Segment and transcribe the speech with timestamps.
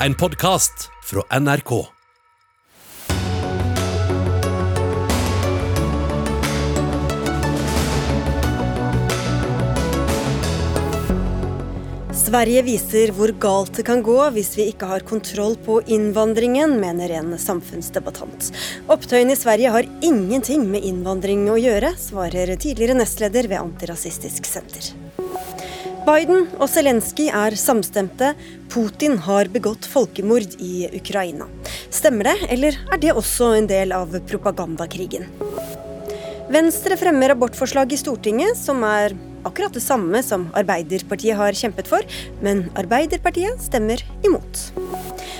[0.00, 1.70] en podkast fra NRK.
[12.26, 17.16] Sverige viser hvor galt det kan gå hvis vi ikke har kontroll på innvandringen, mener
[17.16, 18.50] en samfunnsdebattant.
[18.92, 25.05] Opptøyene i Sverige har ingenting med innvandring å gjøre, svarer tidligere nestleder ved Antirasistisk Senter.
[26.06, 28.28] Biden og Zelenskyj er samstemte.
[28.70, 31.48] Putin har begått folkemord i Ukraina.
[31.90, 35.26] Stemmer det, eller er det også en del av propagandakrigen?
[36.54, 39.16] Venstre fremmer abortforslag i Stortinget som er
[39.46, 42.06] akkurat det samme som Arbeiderpartiet har kjempet for,
[42.38, 44.68] men Arbeiderpartiet stemmer imot.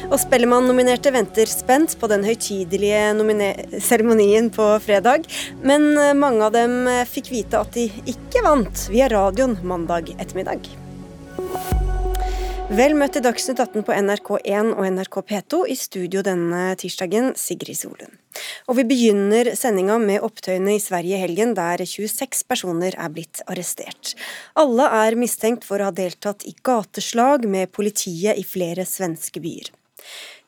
[0.07, 5.27] Og Spellemann-nominerte venter spent på den høytidelige seremonien på fredag,
[5.67, 10.69] men mange av dem fikk vite at de ikke vant via radioen mandag ettermiddag.
[12.67, 15.61] Vel møtt til Dagsnytt 18 på NRK1 og NRK P2.
[15.71, 18.17] I studio denne tirsdagen, Sigrid Solund.
[18.67, 23.45] Og vi begynner sendinga med opptøyene i Sverige i helgen, der 26 personer er blitt
[23.47, 24.17] arrestert.
[24.59, 29.71] Alle er mistenkt for å ha deltatt i gateslag med politiet i flere svenske byer.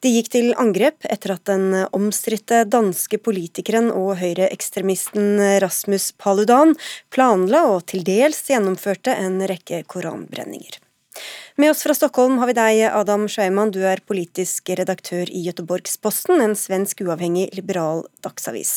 [0.05, 6.77] De gikk til angrep etter at den omstridte danske politikeren og høyreekstremisten Rasmus Paludan
[7.15, 10.79] planla og til dels gjennomførte en rekke koranbrenninger.
[11.59, 13.73] Med oss fra Stockholm har vi deg, Adam Scheiman.
[13.75, 18.77] Du er politisk redaktør i Göteborgsposten, en svensk uavhengig liberal dagsavis.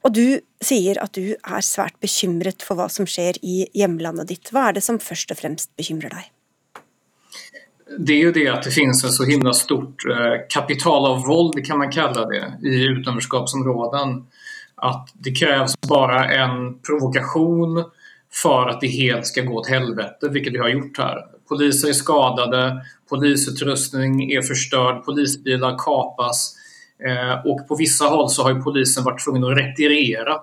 [0.00, 0.26] Og du
[0.64, 4.52] sier at du er svært bekymret for hva som skjer i hjemlandet ditt.
[4.54, 6.30] Hva er det som først og fremst bekymrer deg?
[7.98, 11.64] Det er jo det at det finnes ett så himla stort eh, kapital av våld
[11.66, 14.24] kan man kalla det, i utanförskapsområden.
[14.76, 17.84] At det kreves bare en provokation
[18.32, 21.18] for at det helt skal gå åt helvete, vilket vi har gjort her.
[21.48, 26.54] Poliser är skadade, polisutrustning är förstörd, polisbilar kapas
[27.04, 30.36] eh, och på vissa håll så har polisen varit tvungen att retirera.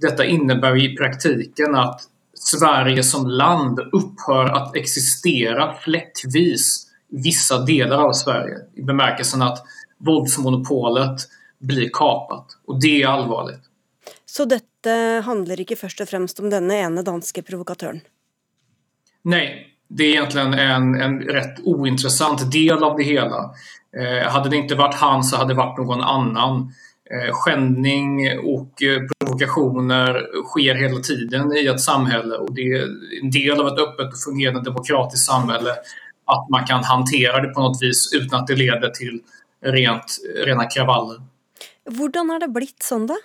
[0.00, 2.00] Detta innebär i praktiken att
[2.34, 6.85] Sverige som land upphör att existera fläckvis
[7.24, 9.64] vissa delar av Sverige i bemärkelsen att
[9.98, 11.20] våldsmonopolet
[11.58, 13.60] blir kapat och det är allvarligt.
[14.26, 18.00] Så dette handler ikke først og fremst om denne ene danske provokatøren?
[19.22, 23.50] Nej, det är egentligen en, en rätt ointressant del av det hela.
[23.96, 26.72] Eh, hade det inte varit han så hade det varit någon annan.
[27.10, 32.88] Eh, skändning och eh, provokationer sker hela tiden i ett samhälle och det är
[33.22, 35.70] en del av ett öppet och fungerande demokratiskt samhälle
[36.26, 39.20] att man kan hantera det på något vis utan att det leder till
[39.64, 41.22] rent, rena kravaller.
[41.90, 43.16] Hvordan har det blitt sånn, da?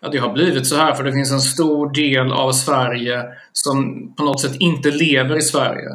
[0.00, 4.12] Ja, det har blivit så här för det finns en stor del av Sverige som
[4.14, 5.90] på något sätt inte lever i Sverige.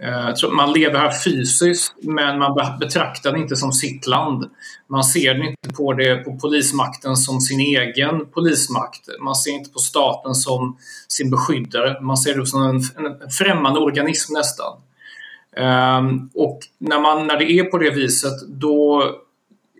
[0.00, 4.50] Eh, man lever här fysiskt men man betraktar det inte som sitt land.
[4.88, 9.08] Man ser inte på det på polismakten som sin egen polismakt.
[9.20, 10.76] Man ser inte på staten som
[11.08, 12.00] sin beskyddare.
[12.00, 14.72] Man ser det som en, en främmande organism nästan.
[15.56, 19.04] Um, och när, man, när det är på det viset då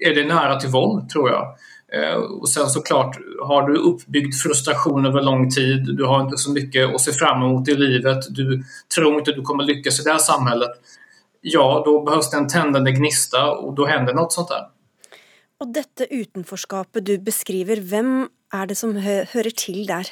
[0.01, 1.55] är det nära till våld tror jag.
[1.97, 6.53] Eh, och sen såklart, har du uppbyggd frustration över lång tid, du har inte så
[6.53, 8.65] mycket att se fram emot i livet, du
[8.95, 10.71] tror inte du kommer lyckas i det här samhället.
[11.41, 14.67] Ja, då behövs det en tändande gnista och då händer något sånt där.
[15.59, 20.05] Og dette utenforskapet du beskriver, hvem er det som hör, hører til der?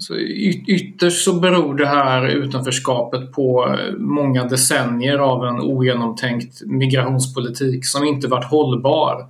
[0.00, 8.04] Så ytterst så beror det här utanförskapet på många decennier av en ogenomtänkt migrationspolitik som
[8.04, 9.26] inte varit hållbar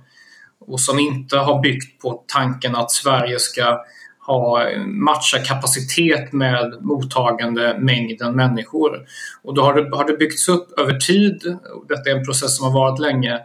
[0.69, 3.79] och som inte har byggt på tanken att Sverige ska
[4.27, 9.05] ha matcha kapacitet med mottagande mängden människor.
[9.43, 12.65] Och då har det, har det byggts upp över tid, detta är en process som
[12.65, 13.39] har varit länge,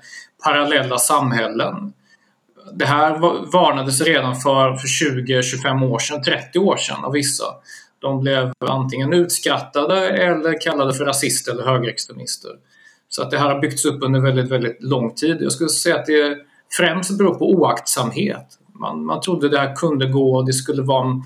[0.45, 1.93] parallella samhällen.
[2.73, 3.19] Det här
[3.53, 7.45] varnades redan för, för 20-25 år sedan, 30 år sedan av vissa.
[7.99, 12.51] De blev antingen utskrattade eller kallade för rasister eller högerextremister.
[13.09, 15.37] Så att det här har byggts upp under väldigt, väldigt lång tid.
[15.41, 16.39] Jag skulle säga att det
[16.77, 18.59] främst beror på oaktsamhet.
[18.73, 21.23] Man, man trodde det här kunde gå, det skulle vara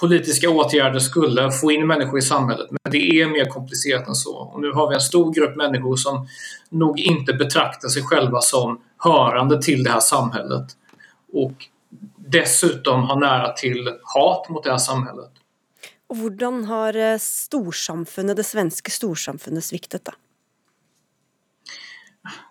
[0.00, 2.70] politiska åtgärder skulle få in människor i samhället.
[2.70, 4.36] Men det är mer komplicerat än så.
[4.36, 6.28] Och nu har vi en stor grupp människor som
[6.68, 10.66] nog inte betraktar sig själva som hörande till det här samhället.
[11.32, 11.52] Och
[12.16, 15.30] dessutom har nära till hat mot det här samhället.
[16.12, 20.12] Og hvordan har eh, storsamfunnet, det svenske storsamfunnet sviktet, da?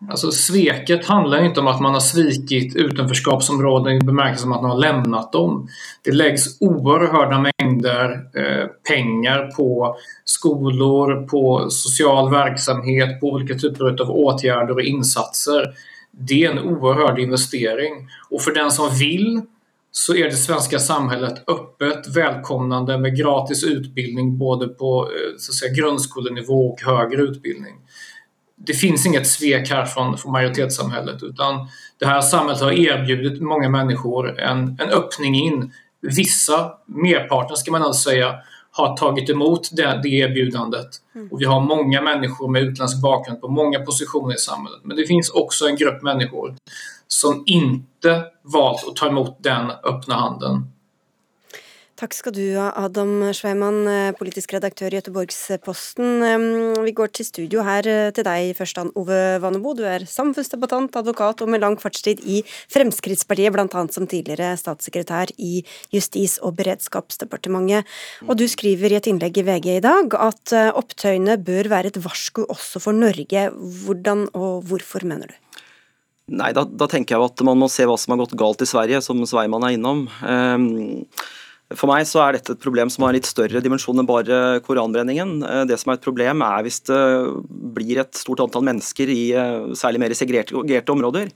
[0.10, 4.78] Alltså sveket handlar inte om att man har svikit utanförskapsområden i bemärkelsen att man har
[4.78, 5.68] lämnat dem.
[6.04, 9.96] Det läggs oerhörda mängder eh, pengar på
[10.26, 15.74] skolor, på social verksamhet, på olika typer av åtgärder och insatser.
[16.12, 19.42] Det är en oerhörd investering och för den som vill
[19.92, 25.74] så är det svenska samhället öppet, välkomnande med gratis utbildning både på eh, så säga,
[25.74, 27.76] grundskolenivå och högre utbildning
[28.66, 31.68] det finns inget svek här från, från majoritetssamhället utan
[32.00, 35.74] det här samhället har erbjudit många människor en, en öppning in.
[36.02, 38.36] Vissa, merparten ska man alltså säga,
[38.72, 40.88] har tagit emot det, det erbjudandet.
[41.16, 41.28] Mm.
[41.32, 44.80] Och vi har många människor med utländsk bakgrund på många positioner i samhället.
[44.84, 46.56] Men det finns också en grupp människor
[47.08, 50.72] som inte valt att ta emot den öppna handen.
[52.02, 56.24] Takk skal du ha, Adam Schweiman, eh, politisk redaktør i Göteborgsposten.
[56.82, 59.76] Vi går til studio her eh, til deg først, Ove Vanebo.
[59.78, 62.40] Du er samfunnsdebattant, advokat og med lang fartstid i
[62.74, 63.84] Fremskrittspartiet, bl.a.
[63.94, 65.62] som tidligere statssekretær i
[65.94, 67.86] Justis- og beredskapsdepartementet.
[68.26, 71.94] Og du skriver i et innlegg i VG i dag at eh, opptøyene bør være
[71.94, 73.46] et varsku også for Norge.
[73.84, 75.38] Hvordan og hvorfor, mener du?
[76.34, 78.70] Nei, da, da, tenker jeg at man må se hva som har gått galt i
[78.74, 80.08] Sverige, som Sveiman er innom.
[80.26, 81.06] Um,
[81.78, 84.62] for meg så er dette et problem som har en litt større dimensjon enn bare
[84.66, 85.40] koranbrenningen.
[85.46, 87.02] Eh, det som er et problem er hvis det
[87.78, 91.32] blir et stort antall mennesker i eh, særlig mer segregerte områder,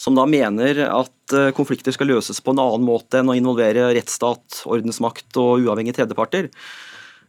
[0.00, 3.90] som da mener at eh, konflikter skal løses på en annen måte enn å involvere
[3.96, 6.50] rettsstat, ordensmakt og uavhengige tredjeparter.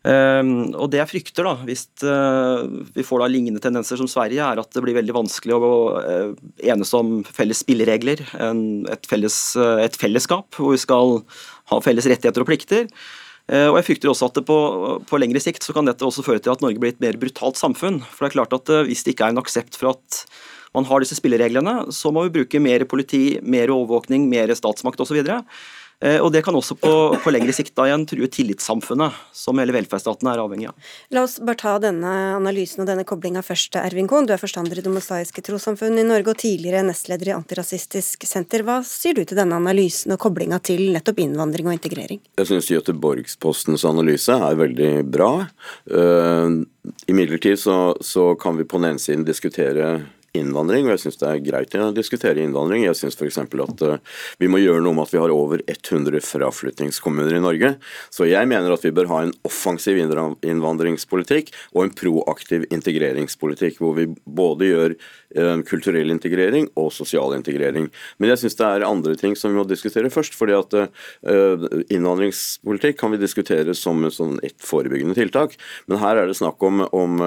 [0.04, 1.86] Og Det jeg frykter, da, hvis
[2.92, 5.70] vi får da lignende tendenser som Sverige, er at det blir veldig vanskelig å
[6.60, 11.22] enes om felles spilleregler, et, felles, et, fellesskap hvor vi skal
[11.74, 12.88] ha felles rettigheter og plikter.
[13.52, 14.58] og Jeg frykter også at på,
[15.10, 17.60] på, lengre sikt så kan dette også føre til at Norge blir et mer brutalt
[17.60, 18.02] samfunn.
[18.08, 20.24] For det er klart at Hvis det ikke er en aksept for at
[20.74, 25.20] man har disse spillereglene, så må vi bruke mer politi, mer overvåkning, mer statsmakt osv.
[26.04, 26.92] Eh, og Det kan også på,
[27.24, 30.90] på lengre sikt da igjen true tillitssamfunnet, som hele velferdsstaten er avhengig av.
[31.16, 34.28] La oss bare ta denne analysen og denne koblinga først, Ervin Kohn.
[34.28, 38.66] Du er forstander i Det mosaiske trossamfunn i Norge og tidligere nestleder i Antirasistisk Senter.
[38.68, 42.20] Hva sier du til denne analysen og koblinga til nettopp innvandring og integrering?
[42.42, 45.32] Jeg syns Göteborgspostens analyse er veldig bra.
[45.88, 46.64] Uh,
[47.08, 49.94] Imidlertid så, så kan vi på den ene siden diskutere
[50.34, 52.88] innvandring, og jeg syns det er greit å diskutere innvandring.
[52.88, 53.38] Jeg syns f.eks.
[53.38, 57.76] at uh, vi må gjøre noe med at vi har over 100 fraflyttingskommuner i Norge.
[58.14, 63.94] Så jeg mener at vi bør ha en offensiv innvandringspolitikk og en proaktiv integreringspolitikk, hvor
[64.00, 67.92] vi både gjør uh, kulturell integrering og sosial integrering.
[68.18, 70.34] Men jeg syns det er andre ting som vi må diskutere først.
[70.34, 75.54] fordi at uh, innvandringspolitikk kan vi diskutere som sånn et forebyggende tiltak,
[75.86, 77.22] men her er det snakk om, om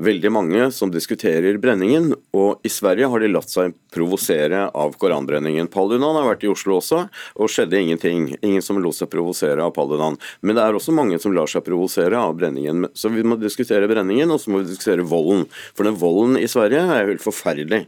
[0.00, 5.70] veldig mange som diskuterer brenningen og I Sverige har de latt seg provosere av koranbrenningen.
[5.72, 7.04] Paludan har vært i Oslo også,
[7.34, 8.28] og skjedde ingenting.
[8.38, 10.18] Ingen som lot seg provosere av Paludan.
[10.46, 12.86] Men det er også mange som lar seg provosere av brenningen.
[12.94, 15.48] Så vi må diskutere brenningen, og så må vi diskutere volden.
[15.74, 17.86] For den volden i Sverige er helt forferdelig.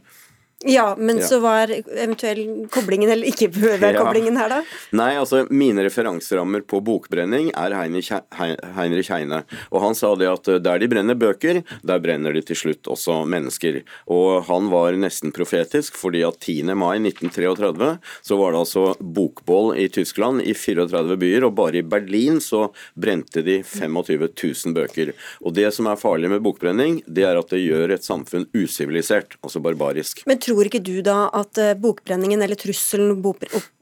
[0.65, 1.27] Ja, men ja.
[1.27, 4.59] så var eventuell koblingen, eller ikke være koblingen her, da?
[4.95, 9.43] Nei, altså mine referanserammer på bokbrenning er Heinrich Heine.
[9.71, 12.87] Og han sa det at eh, der de brenner bøker, der brenner de til slutt
[12.91, 13.81] også mennesker.
[14.13, 16.71] Og han var nesten profetisk, fordi at 10.
[16.79, 17.91] mai 1933
[18.23, 22.69] så var det altså bokbål i Tyskland i 34 byer, og bare i Berlin så
[22.95, 25.13] brente de 25 000 bøker.
[25.43, 29.37] Og det som er farlig med bokbrenning, det er at det gjør et samfunn usivilisert,
[29.43, 30.23] altså barbarisk.
[30.29, 33.13] Men tror tror ikke du da at eh, bokbrenningen eller trusselen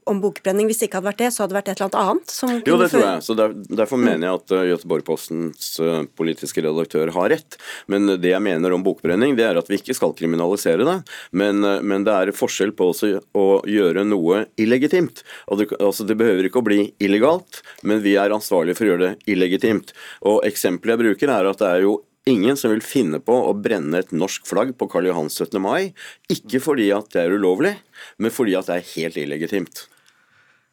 [0.04, 1.98] om bokbrenning, hvis det ikke hadde vært det, så hadde det vært et eller annet
[2.02, 2.66] annet?
[2.66, 3.22] jo, det tror jeg.
[3.22, 4.06] så der, Derfor mm.
[4.08, 7.58] mener jeg at uh, Göteborg-Postens uh, politiske redaktør har rett.
[7.92, 10.98] Men det jeg mener om bokbrenning, det er at vi ikke skal kriminalisere det.
[11.30, 15.22] Men, men det er forskjell på å gjøre noe illegitimt.
[15.54, 19.12] Det, altså, det behøver ikke å bli illegalt, men vi er ansvarlige for å gjøre
[19.12, 19.94] det illegitimt.
[20.26, 23.54] Og Eksempelet jeg bruker, er at det er jo ingen som vil finne på å
[23.58, 25.58] brenne et norsk flagg på Karl Johans 17.
[25.62, 25.92] mai.
[26.32, 27.74] Ikke fordi at det er ulovlig,
[28.22, 29.86] men fordi at det er helt illegitimt.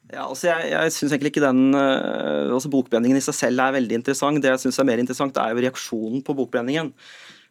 [0.09, 3.75] Ja, altså jeg, jeg synes egentlig ikke den, uh, altså Bokbrenningen i seg selv er
[3.77, 4.41] veldig interessant.
[4.41, 6.89] Det jeg synes er mer interessant, er jo reaksjonen på bokbrenningen.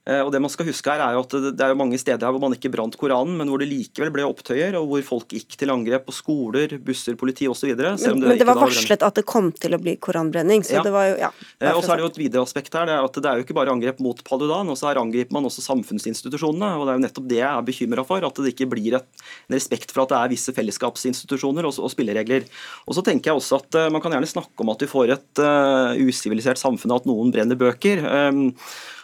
[0.09, 2.25] Eh, og det man skal huske her er jo at Det er jo mange steder
[2.25, 5.35] her hvor man ikke brant Koranen, men hvor det likevel ble opptøyer, og hvor folk
[5.37, 7.75] gikk til angrep på skoler, busser, politi osv.
[7.77, 10.65] Men, men det var varslet at det kom til å bli koranbrenning.
[10.65, 10.85] så ja.
[10.87, 11.31] det var jo, ja.
[11.61, 13.41] Eh, og så er det jo et videre aspekt her, det er at det er
[13.41, 16.73] jo ikke bare angrep mot Paludan, og så her angriper man også samfunnsinstitusjonene.
[16.79, 19.25] og Det er jo nettopp det jeg er bekymra for, at det ikke blir et,
[19.49, 22.49] en respekt for at det er visse fellesskapsinstitusjoner og, og, spilleregler.
[22.87, 25.15] Og så tenker jeg også at uh, Man kan gjerne snakke om at vi får
[25.17, 28.05] et uh, usivilisert samfunn, at noen brenner bøker.
[28.05, 28.47] Um,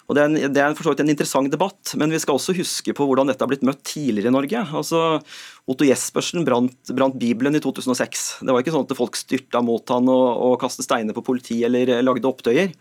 [0.04, 2.92] Og Det er, en, det er for en interessant debatt, men vi skal også huske
[2.96, 4.64] på hvordan dette har blitt møtt tidligere i Norge.
[4.76, 5.00] Altså,
[5.70, 8.26] Otto Jespersen brant, brant, Bibelen i 2006.
[8.44, 11.62] Det var ikke sånn at folk styrta mot han og, og kastet steiner på politi
[11.64, 12.74] eller lagde opptøyer.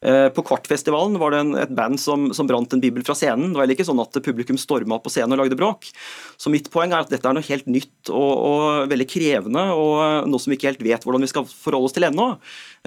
[0.00, 3.52] Eh, på Kvartfestivalen var det en, et band som, som brant en bibel fra scenen.
[3.52, 5.90] Det var ikke sånn at publikum storma på scenen og lagde bråk.
[6.40, 10.28] Så mitt poeng er at dette er noe helt nytt og, og veldig krevende, og
[10.30, 12.30] noe som vi ikke helt vet hvordan vi skal forholde oss til ennå.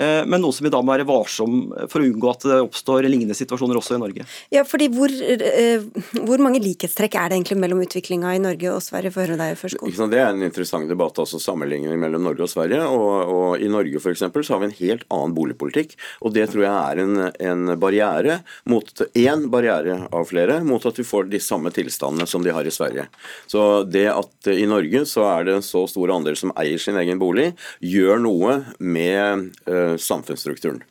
[0.01, 3.05] Eh, men noe som vi da må være varsom for å unngå at det oppstår
[3.05, 4.25] lignende situasjoner også i Norge.
[4.53, 5.85] Ja, fordi Hvor, eh,
[6.21, 9.13] hvor mange likhetstrekk er det egentlig mellom utviklinga i Norge og Sverige?
[9.13, 9.77] for deg først?
[10.09, 12.81] Det er en interessant debatt, altså sammenligning mellom Norge og Sverige.
[12.87, 15.95] Og, og I Norge for eksempel, så har vi en helt annen boligpolitikk.
[16.21, 17.02] og Det tror jeg er en,
[17.39, 22.43] en barriere mot én barriere av flere mot at vi får de samme tilstandene som
[22.45, 23.07] de har i Sverige.
[23.47, 26.97] Så det at i Norge så er det en så stor andel som eier sin
[26.99, 27.51] egen bolig,
[27.83, 30.81] gjør noe med uh, samfunnsstrukturen.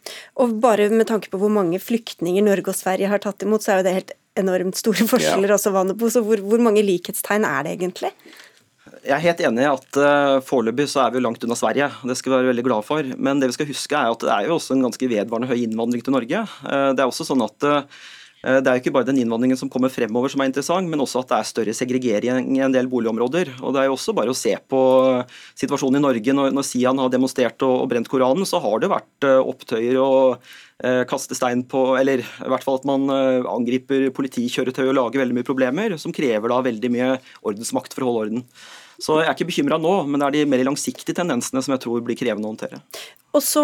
[0.43, 3.75] Og bare med tanke på hvor mange flyktninger Norge og Sverige har tatt imot, så
[3.75, 5.59] er jo det helt enormt store forskjeller ja.
[5.59, 8.13] også, på, Så hvor, hvor mange likhetstegn er det egentlig?
[9.03, 11.89] Jeg er helt enig i at uh, foreløpig så er vi langt unna Sverige.
[12.07, 13.07] Det skal vi være veldig glad for.
[13.19, 15.65] Men det vi skal huske er at det er jo også en ganske vedvarende høy
[15.65, 16.43] innvandring til Norge.
[16.63, 18.05] Uh, det er også sånn at uh,
[18.43, 21.21] det er jo ikke bare den innvandringen som kommer fremover som er interessant, men også
[21.23, 23.53] at det er større segregering i en del boligområder.
[23.63, 24.81] Og Det er jo også bare å se på
[25.59, 26.35] situasjonen i Norge.
[26.35, 30.43] Når, når Sian har demonstrert og, og, brent Koranen, så har det vært opptøyer og
[30.83, 35.23] eh, kaste stein på Eller i hvert fall at man eh, angriper politikjøretøy og lager
[35.23, 37.13] veldig mye problemer, som krever da veldig mye
[37.47, 38.49] ordensmakt for å holde orden.
[39.03, 41.83] Så jeg er ikke bekymra nå, men det er de mer langsiktige tendensene som jeg
[41.83, 42.83] tror blir krevende å håndtere.
[43.33, 43.63] Og så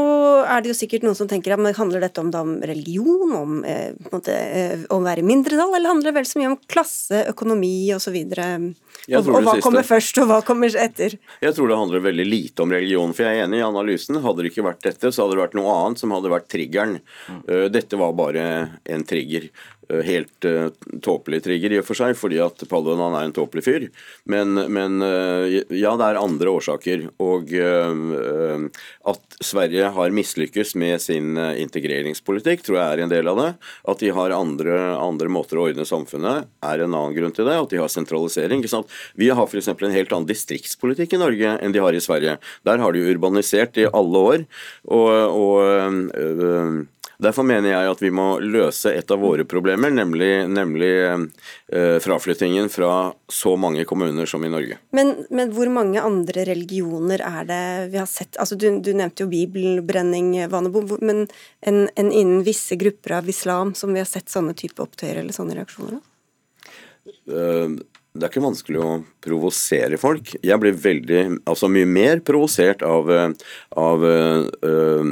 [0.49, 3.93] er det jo sikkert noen som tenker at handler dette om, om religion, om, eh,
[4.09, 8.17] måte, eh, å være mindretall, eller handler det vel så mye om klasse, økonomi osv.?
[8.17, 8.65] Og,
[9.13, 11.19] og, og hva kommer først, og hva kommer etter?
[11.45, 14.23] Jeg tror det handler veldig lite om religion, for jeg er enig i analysen.
[14.25, 16.99] Hadde det ikke vært dette, så hadde det vært noe annet som hadde vært triggeren.
[17.29, 17.43] Mm.
[17.45, 18.47] Uh, dette var bare
[18.89, 19.51] en trigger.
[19.89, 20.69] Eh, helt uh,
[21.03, 23.87] tåpelig trigger i og for seg, fordi at Paludan er en tåpelig fyr.
[24.29, 27.07] Men, men uh, ja, det er andre årsaker.
[27.25, 28.67] Og uh,
[29.09, 33.49] at Sverige har mislykkes med sin integreringspolitikk, tror jeg er en del av det.
[33.89, 37.57] At de har andre, andre måter å ordne samfunnet, er en annen grunn til det.
[37.57, 38.61] At de har sentralisering.
[38.61, 38.93] ikke sant?
[39.17, 39.71] Vi har f.eks.
[39.73, 42.37] en helt annen distriktspolitikk i Norge enn de har i Sverige.
[42.69, 44.47] Der har de urbanisert i alle år.
[44.85, 50.91] og, og Derfor mener jeg at vi må løse et av våre problemer, nemlig, nemlig
[51.03, 54.79] eh, fraflyttingen fra så mange kommuner som i Norge.
[54.95, 58.39] Men, men, hvor mange andre religioner er det vi har sett?
[58.39, 61.27] Altså, du, du nevnte jo bibelbrenning, Vanebo, men
[61.59, 65.35] en, en innen visse grupper av islam som vi har sett sånne type opptøyer eller
[65.35, 65.99] sånne reaksjoner?
[65.99, 66.07] Da?
[68.17, 70.31] Det er ikke vanskelig å provosere folk.
[70.41, 73.35] Jeg blir veldig, altså mye mer provosert av, eh,
[73.77, 75.11] av øh,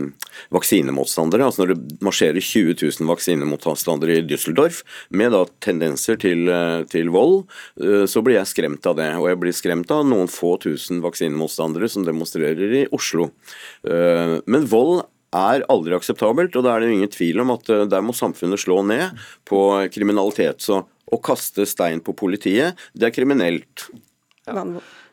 [0.57, 1.45] vaksinemotstandere.
[1.45, 6.49] Altså når det marsjerer 20 000 vaksinemotstandere i Düsseldorf med da tendenser til,
[6.91, 7.45] til vold,
[7.85, 9.11] øh, så blir jeg skremt av det.
[9.21, 13.29] Og jeg blir skremt av noen få tusen vaksinemotstandere som demonstrerer i Oslo.
[13.87, 15.05] Uh, men vold
[15.37, 18.81] er aldri akseptabelt, og da er det ingen tvil om at der må samfunnet slå
[18.87, 19.61] ned på
[19.93, 20.65] kriminalitet.
[20.65, 20.81] Så
[21.13, 23.89] å kaste stein på politiet, det er kriminelt.
[24.47, 24.67] Ja.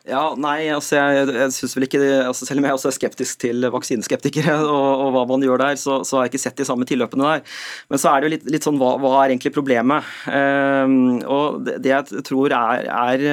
[0.04, 3.38] Ja, nei, altså jeg, jeg synes vel ikke altså Selv om jeg også er skeptisk
[3.40, 6.66] til vaksineskeptikere og, og hva man gjør der, så, så, har jeg ikke sett de
[6.68, 7.54] samme tilløpene der.
[7.88, 10.04] Men så er det jo litt, litt sånn hva, hva, er egentlig problemet?
[10.28, 13.24] Um, og det, det, jeg tror er, er,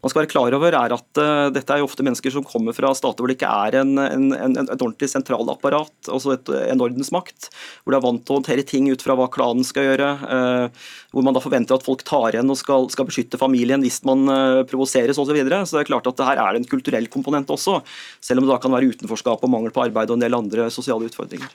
[0.00, 2.76] man skal være klar over, er at uh, dette er jo ofte mennesker som kommer
[2.76, 6.86] fra stater hvor det ikke er en, en, en, et ordentlig sentralapparat, altså et, en
[6.88, 7.50] ordensmakt,
[7.84, 10.88] hvor de er vant til å håndtere ting ut fra hva klanen skal gjøre, uh,
[11.12, 14.24] hvor man da forventer at folk tar igjen og skal, skal beskytte familien hvis man
[14.32, 15.34] uh, provoseres osv.
[15.34, 15.64] Så, videre.
[15.66, 17.80] så det er klart at at her er det en kulturell komponent også,
[18.24, 20.70] selv om det da kan være utenforskap og mangel på arbeid og en del andre
[20.72, 21.52] sosiale utfordringer.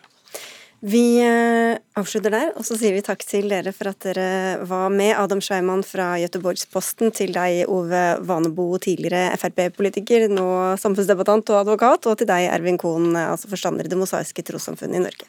[0.79, 4.87] Vi eh, avslutter der, og så sier vi takk til dere for at dere var
[4.93, 5.11] med.
[5.19, 10.47] Adam Scheimann fra Göteborgsposten, til deg Ove Vanebo, tidligere Frp-politiker, nå
[10.79, 15.05] samfunnsdebattant og advokat, og til deg Ervin Kohn, altså forstander i Det mosaiske trossamfunnet i
[15.09, 15.27] Norge.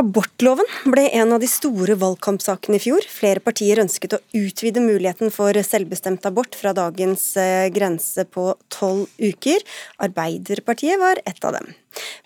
[0.00, 3.04] Abortloven ble en av de store valgkampsakene i fjor.
[3.12, 9.10] Flere partier ønsket å utvide muligheten for selvbestemt abort fra dagens eh, grense på tolv
[9.20, 9.60] uker.
[10.00, 11.74] Arbeiderpartiet var et av dem.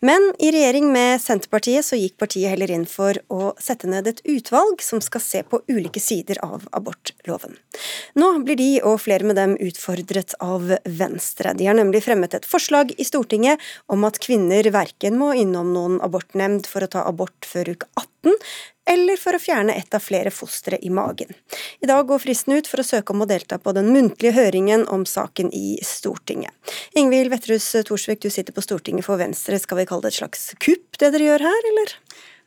[0.04, 4.20] Men i regjering med Senterpartiet så gikk partiet heller inn for å sette ned et
[4.28, 7.56] utvalg som skal se på ulike sider av abortloven.
[8.20, 11.54] Nå blir de og flere med dem utfordret av Venstre.
[11.56, 16.00] De har nemlig fremmet et forslag i Stortinget om at kvinner verken må innom noen
[16.04, 18.36] abortnemnd for å ta abort før uke 18,
[18.90, 21.32] eller for å fjerne et av flere fostre i magen.
[21.80, 24.86] I dag går fristen ut for å søke om å delta på den muntlige høringen
[24.92, 26.52] om saken i Stortinget.
[26.98, 29.58] Ingvild Wetterhus Thorsvik, du sitter på Stortinget for Venstre.
[29.60, 31.98] Skal vi kalle det et slags kupp, det dere gjør her, eller?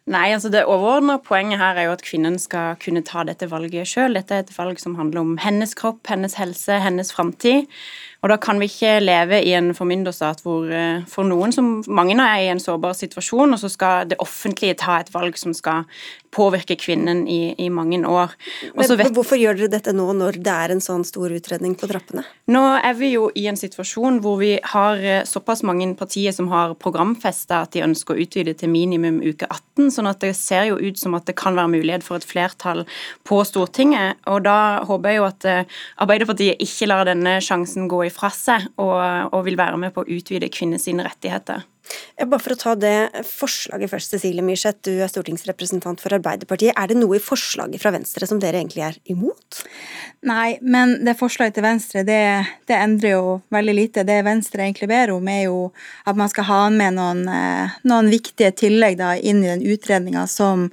[0.07, 3.89] Nei, altså Det overordnede poenget her er jo at kvinnen skal kunne ta dette valget
[3.91, 4.15] sjøl.
[4.15, 7.67] Dette er et valg som handler om hennes kropp, hennes helse, hennes framtid.
[8.27, 12.17] Og da kan vi ikke leve i en formynderstat hvor eh, for noen som mange
[12.19, 15.85] er i en sårbar situasjon, og så skal det offentlige ta et valg som skal
[16.35, 18.33] påvirke kvinnen i, i mange år.
[18.75, 22.25] Men, hvorfor gjør dere dette nå, når det er en sånn stor utredning på trappene?
[22.51, 26.49] Nå er vi jo i en situasjon hvor vi har eh, såpass mange partier som
[26.51, 30.67] har programfesta at de ønsker å utvide til minimum uke 18, sånn at det ser
[30.73, 32.83] jo ut som at det kan være mulighet for et flertall
[33.27, 34.19] på Stortinget.
[34.27, 38.69] Og da håper jeg jo at eh, Arbeiderpartiet ikke lar denne sjansen gå ifra seg,
[38.81, 38.97] og,
[39.31, 41.65] og vil være med på å utvide kvinners rettigheter.
[42.17, 46.73] Bare for å ta det forslaget først, Cecilie Myrseth, du er stortingsrepresentant for Arbeiderpartiet.
[46.73, 49.61] Er det noe i forslaget fra Venstre som dere egentlig er imot?
[50.25, 52.21] Nei, men det forslaget til Venstre det,
[52.65, 54.05] det endrer jo veldig lite.
[54.07, 55.59] Det Venstre egentlig ber om, er jo
[56.09, 60.25] at man skal ha med noen, eh, noen viktige tillegg da, inn i den utredninga
[60.31, 60.67] som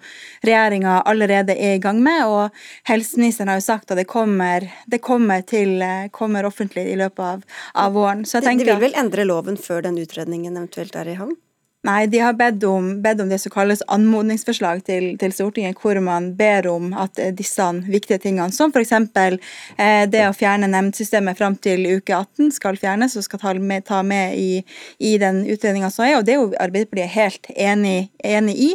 [0.44, 2.24] regjeringa allerede er i gang med.
[2.24, 6.98] Og helseministeren har jo sagt at det kommer, det kommer, til, eh, kommer offentlig i
[6.98, 7.44] løpet av,
[7.84, 8.24] av våren.
[8.24, 11.18] Så jeg tenker, de vil vel endre loven før den utredningen eventuelt er er i
[11.22, 11.36] havn?
[11.84, 15.98] Nei, de har bedt om, bedt om, det som kalles anmodningsforslag til, til, Stortinget, hvor
[16.00, 18.94] man ber om at disse viktige tingene, som f.eks.
[18.96, 23.84] Eh, det å fjerne nemndsystemet fram til uke 18, skal fjernes og skal ta med,
[23.84, 24.62] ta med i,
[24.96, 26.16] i, den utredninga som er.
[26.16, 28.70] og Det er jo Arbeiderpartiet helt enig, enig i.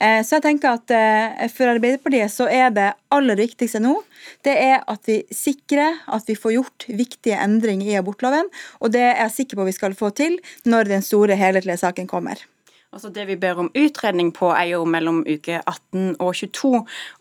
[0.00, 3.98] Eh, så jeg tenker at eh, for Arbeiderpartiet så er det aller viktigste nå
[4.46, 8.50] det er at vi sikrer at vi får gjort viktige endringer i abortloven.
[8.80, 10.38] Og det er jeg sikker på vi skal få til
[10.68, 12.40] når den store helhetlige saken kommer.
[12.94, 16.70] Altså Det vi ber om utredning på, er jo mellom uke 18 og 22.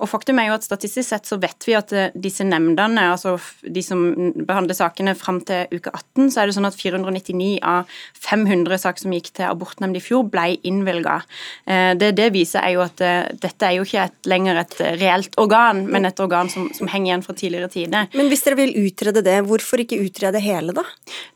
[0.03, 3.35] Og faktum er jo at Statistisk sett så vet vi at eh, disse nemndene, altså
[3.65, 4.03] de som
[4.45, 7.89] behandler sakene fram til uke 18, så er det sånn at 499 av
[8.21, 11.19] 500 saker som gikk til abortnemnd i fjor, ble innvilga.
[11.65, 14.77] Eh, det det viser, er jo at eh, dette er jo ikke et, lenger et
[15.01, 18.11] reelt organ, men et organ som, som, henger igjen fra tidligere tider.
[18.13, 20.85] Men hvis dere vil utrede det, hvorfor ikke utrede hele, da?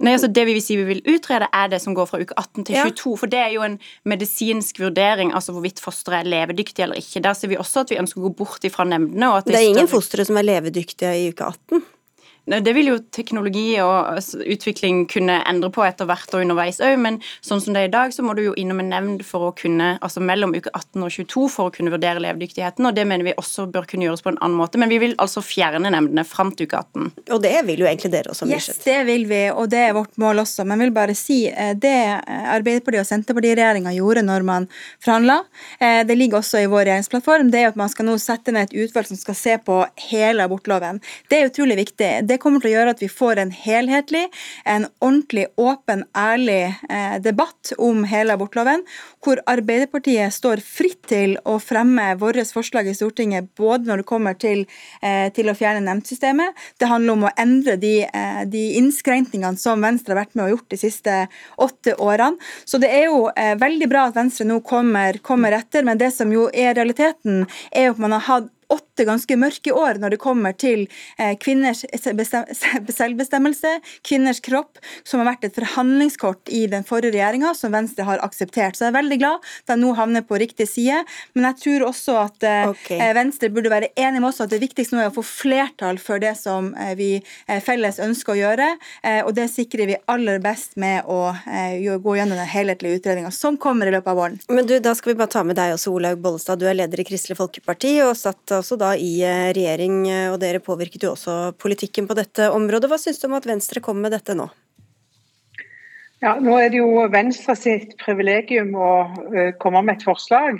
[0.06, 2.38] Nei, altså Det vi vil si vi vil utrede, er det som går fra uke
[2.38, 2.86] 18 til 22.
[2.86, 3.18] Ja.
[3.18, 7.22] For det er jo en medisin medisinsk vurdering, altså hvorvidt fosteret er levedyktig eller ikke.
[7.24, 9.42] Der ser vi også at vi ønsker å gå bort ifra nemndene.
[9.46, 11.84] det er ingen fostre som er levedyktige i uke 18?
[12.48, 16.96] Det vil jo teknologi og altså, utvikling kunne endre på etter hvert og underveis òg,
[17.04, 19.50] men sånn som det er i dag, så må du jo innom en nemnd for
[19.50, 23.04] å kunne, altså mellom uke 18 og 22 for å kunne vurdere levedyktigheten, og det
[23.10, 24.80] mener vi også bør kunne gjøres på en annen måte.
[24.80, 27.12] Men vi vil altså fjerne nemndene fram til uke 18.
[27.36, 30.16] Og det vil jo egentlig dere også, Yes, det vil vi, og det er vårt
[30.22, 30.64] mål også.
[30.64, 31.96] Men jeg vil bare si eh, det
[32.28, 34.70] Arbeiderpartiet og Senterpartiet-regjeringa gjorde når man
[35.04, 35.42] forhandla,
[35.84, 38.72] eh, det ligger også i vår regjeringsplattform, det er at man skal nå sette ned
[38.72, 41.02] et utvalg som skal se på hele abortloven.
[41.30, 42.12] Det er utrolig viktig.
[42.28, 44.24] Det det kommer til å gjøre at vi får en helhetlig,
[44.70, 48.84] en ordentlig, åpen, ærlig eh, debatt om hele abortloven,
[49.26, 54.38] hvor Arbeiderpartiet står fritt til å fremme våre forslag i Stortinget, både når det kommer
[54.38, 54.66] til,
[55.02, 59.82] eh, til å fjerne nemndsystemet, det handler om å endre de, eh, de innskrenkningene som
[59.82, 61.18] Venstre har vært med og gjort de siste
[61.58, 62.38] åtte årene.
[62.66, 66.32] Så det er jo veldig bra at Venstre nå kommer, kommer etter, men det som
[66.32, 68.52] jo er realiteten, er at man har hatt
[68.98, 70.88] åtte ganske mørke år når det kommer til
[71.22, 77.76] eh, kvinners selvbestemmelse, kvinners kropp, som har vært et forhandlingskort i den forrige regjeringa, som
[77.76, 78.76] Venstre har akseptert.
[78.76, 81.04] Så jeg er veldig glad at jeg nå havner på riktig side.
[81.38, 83.02] Men jeg tror også at eh, okay.
[83.18, 86.24] Venstre burde være enig med oss at det viktigste nå er å få flertall for
[86.24, 87.12] det som eh, vi
[87.64, 88.68] felles ønsker å gjøre.
[89.28, 93.90] Og det sikrer vi aller best med å gå gjennom den helhetlige utredninga som kommer
[93.90, 94.38] i løpet av våren.
[94.50, 96.60] Men du, Da skal vi bare ta med deg også, Olaug Bollestad.
[96.62, 100.40] Du er leder i Kristelig Folkeparti og satt også da i eh, regjering, eh, og
[100.40, 102.90] dere påvirket jo også politikken på dette området.
[102.92, 104.48] Hva syns du om at Venstre kom med dette nå?
[106.24, 108.92] Ja, Nå er det jo Venstre sitt privilegium å
[109.30, 110.58] uh, komme med et forslag.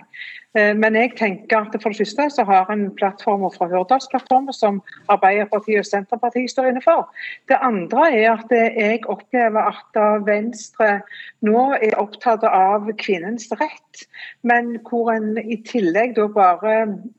[0.56, 4.80] Uh, men jeg tenker at for det første så har en plattformer fra Hurdalsplattformen som
[5.12, 7.10] Arbeiderpartiet og Senterpartiet står inne for.
[7.52, 11.02] Det andre er at jeg opplever at Venstre
[11.46, 14.06] nå er opptatt av kvinnens rett,
[14.48, 16.78] men hvor en i tillegg da bare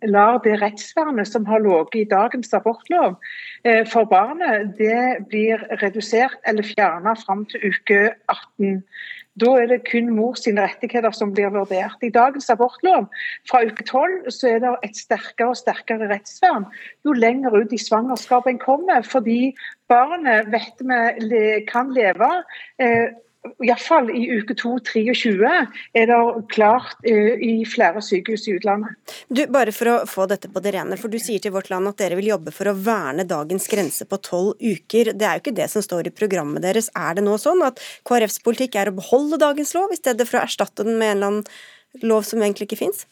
[0.09, 6.41] lar det rettsvernet som har ligget i dagens abortlov uh, for barnet, det blir redusert
[6.49, 8.83] eller fjernet fram til uke 18.
[9.39, 12.03] Da er det kun mors rettigheter som blir vurdert.
[12.03, 13.07] I dagens abortlov
[13.49, 16.67] fra uke 12 så er det et sterkere og sterkere rettsvern
[17.07, 19.07] jo lenger ut i svangerskapet en kommer.
[19.07, 19.55] Fordi
[19.91, 20.83] barnet vet
[21.31, 22.31] vi kan leve
[22.83, 23.15] eh,
[23.63, 25.47] Iallfall i uke 2-23
[25.97, 26.19] er det
[26.51, 28.97] klart uh, i flere sykehus i utlandet.
[29.31, 31.91] Du, bare for å få dette på det rene, for du sier til Vårt Land
[31.91, 35.13] at dere vil jobbe for å verne dagens grense på tolv uker.
[35.15, 36.91] Det er jo ikke det som står i programmet deres.
[36.99, 40.41] Er det nå sånn at KrFs politikk er å beholde dagens lov, i stedet for
[40.41, 43.07] å erstatte den med en eller annen lov som egentlig ikke fins?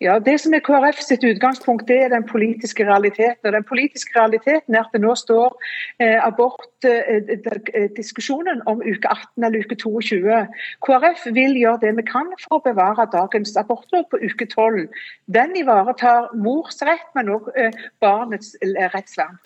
[0.00, 3.44] Ja, Det som er KrF sitt utgangspunkt, det er den politiske realiteten.
[3.44, 5.62] Og Den politiske realiteten er at det nå står
[6.00, 10.46] eh, abortdiskusjonen eh, om uke 18 eller uke 22.
[10.86, 14.88] KrF vil gjøre det vi kan for å bevare dagens abortlov på uke 12.
[15.28, 18.56] Den ivaretar mors rett, men også eh, barnets
[18.96, 19.36] rettsvern.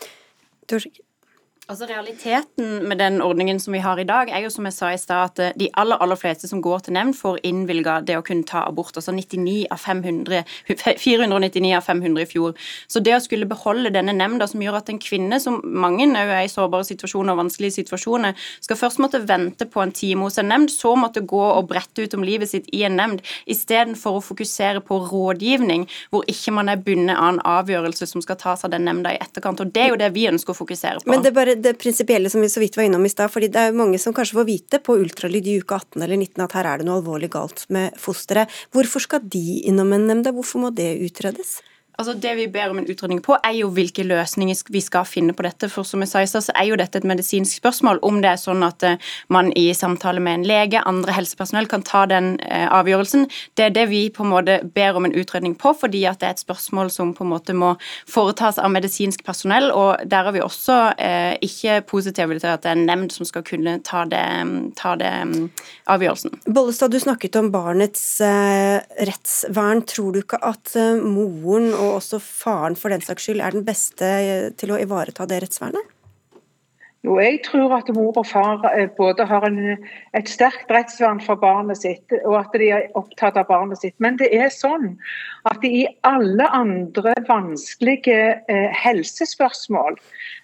[1.64, 4.90] Altså Realiteten med den ordningen som vi har i dag, er jo som jeg sa
[4.92, 8.18] i stad, at eh, de aller aller fleste som går til nemnd, får innvilga det
[8.18, 8.92] å kunne ta abort.
[9.00, 10.42] Altså 99 av 500,
[11.00, 12.52] 499 av 500 i fjor.
[12.84, 16.34] Så det å skulle beholde denne nemnda, som gjør at en kvinne, som mange er
[16.42, 20.52] i sårbare situasjoner og vanskelige situasjoner, skal først måtte vente på en time hos en
[20.52, 24.24] nemnd, så måtte gå og brette ut om livet sitt i en nemnd, istedenfor å
[24.28, 28.76] fokusere på rådgivning, hvor ikke man er bundet av en avgjørelse som skal tas av
[28.76, 29.64] den nemnda i etterkant.
[29.64, 31.08] Og Det er jo det vi ønsker å fokusere på.
[31.08, 33.30] Men det bare det prinsipielle som vi så vidt var innom i stad.
[33.32, 36.16] fordi det er jo mange som kanskje får vite på ultralyd i uke 18 eller
[36.16, 38.50] 19 at her er det noe alvorlig galt med fosteret.
[38.72, 40.32] Hvorfor skal de innom en nemnd?
[40.34, 41.60] Hvorfor må det utredes?
[41.98, 45.34] Altså Det vi ber om en utredning på, er jo hvilke løsninger vi skal finne
[45.36, 45.68] på dette.
[45.70, 48.00] For som jeg sa i stad, så er jo dette et medisinsk spørsmål.
[48.02, 51.84] Om det er sånn at eh, man i samtale med en lege, andre helsepersonell, kan
[51.86, 53.28] ta den eh, avgjørelsen.
[53.54, 56.28] Det er det vi på en måte ber om en utredning på, fordi at det
[56.28, 57.74] er et spørsmål som på en måte må
[58.10, 59.70] foretas av medisinsk personell.
[59.70, 63.28] Og der er vi også eh, ikke positive til at det er en nemnd som
[63.28, 64.24] skal kunne ta det,
[64.80, 65.46] ta det mm,
[65.94, 66.40] avgjørelsen.
[66.50, 69.86] Bollestad, du snakket om barnets eh, rettsvern.
[69.86, 73.54] Tror du ikke at eh, moren og og også faren for den saks skyld, er
[73.54, 75.94] den beste eh, til å ivareta det rettsvernet?
[77.04, 79.58] Jo, jeg tror at mor og far eh, både har en,
[80.16, 83.92] et sterkt rettsvern for barnet sitt, og at de er opptatt av barnet sitt.
[84.00, 84.94] Men det er sånn
[85.50, 89.98] at i alle andre vanskelige eh, helsespørsmål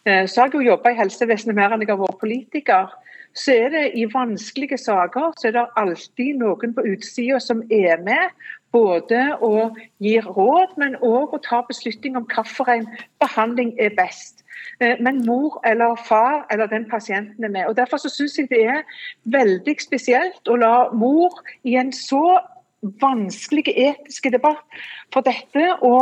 [0.04, 2.92] eh, Så har jeg jo jobba i helsevesenet mer enn jeg har vært politiker.
[3.32, 8.02] Så er det i vanskelige saker så er det alltid noen på utsida som er
[8.04, 8.36] med
[8.72, 9.70] både å
[10.02, 12.86] gi råd, men òg å ta beslutning om hvilken
[13.22, 14.44] behandling er best.
[14.80, 17.66] Eh, men mor eller far eller den pasienten er med.
[17.66, 18.82] Og Derfor så syns jeg det er
[19.24, 22.40] veldig spesielt å la mor i en så
[23.02, 24.80] vanskelig etisk debatt
[25.12, 25.96] for dette å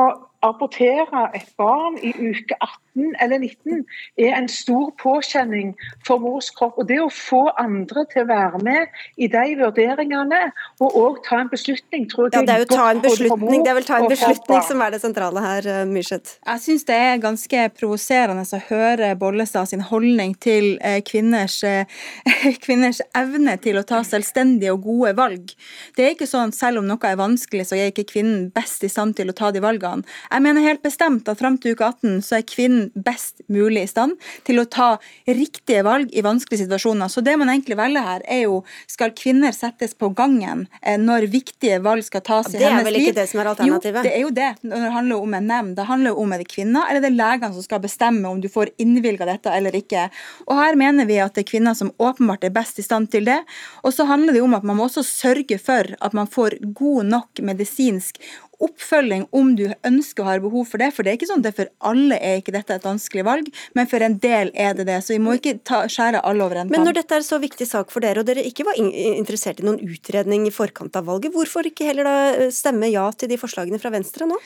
[0.46, 2.87] abortere et barn i uke 18
[3.22, 3.84] eller 19
[4.18, 5.74] er en stor påkjenning
[6.06, 6.78] for mors kropp.
[6.78, 10.40] Og Det å få andre til å være med i de vurderingene,
[10.80, 13.72] og òg ta en beslutning, tror jeg ja, det er jo ta en beslutning, Det
[13.72, 16.38] er vel ta en beslutning som er det sentrale her, eh, Myrseth?
[16.46, 21.84] Jeg syns det er ganske provoserende å høre Bollestad sin holdning til eh, kvinners, eh,
[22.64, 25.54] kvinners evne til å ta selvstendige og gode valg.
[25.96, 28.92] Det er ikke sånn selv om noe er vanskelig, så er ikke kvinnen best i
[28.92, 30.06] stand til å ta de valgene.
[30.30, 33.90] Jeg mener helt bestemt at fram til uke 18 så er kvinnen best mulig i
[33.90, 34.88] stand til å ta
[35.26, 37.10] riktige valg i vanskelige situasjoner.
[37.12, 41.28] Så det man egentlig velger her, er jo skal kvinner settes på gangen eh, når
[41.32, 42.68] viktige valg skal tas i hennes liv?
[42.68, 44.00] Det er vel ikke det som er alternativet?
[44.00, 45.76] Jo, det er jo det når det handler om en nemnd.
[45.78, 48.48] Det handler om er det kvinner eller det er legene som skal bestemme om du
[48.52, 50.08] får innvilga dette eller ikke.
[50.48, 53.28] Og her mener vi at det er kvinner som åpenbart er best i stand til
[53.28, 53.40] det.
[53.84, 57.08] Og så handler det om at man må også sørge for at man får god
[57.08, 58.20] nok medisinsk
[58.64, 60.90] oppfølging om du ønsker og har behov for det.
[60.94, 63.90] For det er ikke sånn at for alle er ikke dette et vanskelig valg, men
[63.90, 65.00] for en del er det det.
[65.04, 66.74] Så vi må ikke ta, skjære alle over en kam.
[66.76, 69.68] Men når dette er så viktig sak for dere, og dere ikke var interessert i
[69.68, 73.80] noen utredning i forkant av valget, hvorfor ikke heller da stemme ja til de forslagene
[73.82, 74.38] fra Venstre nå?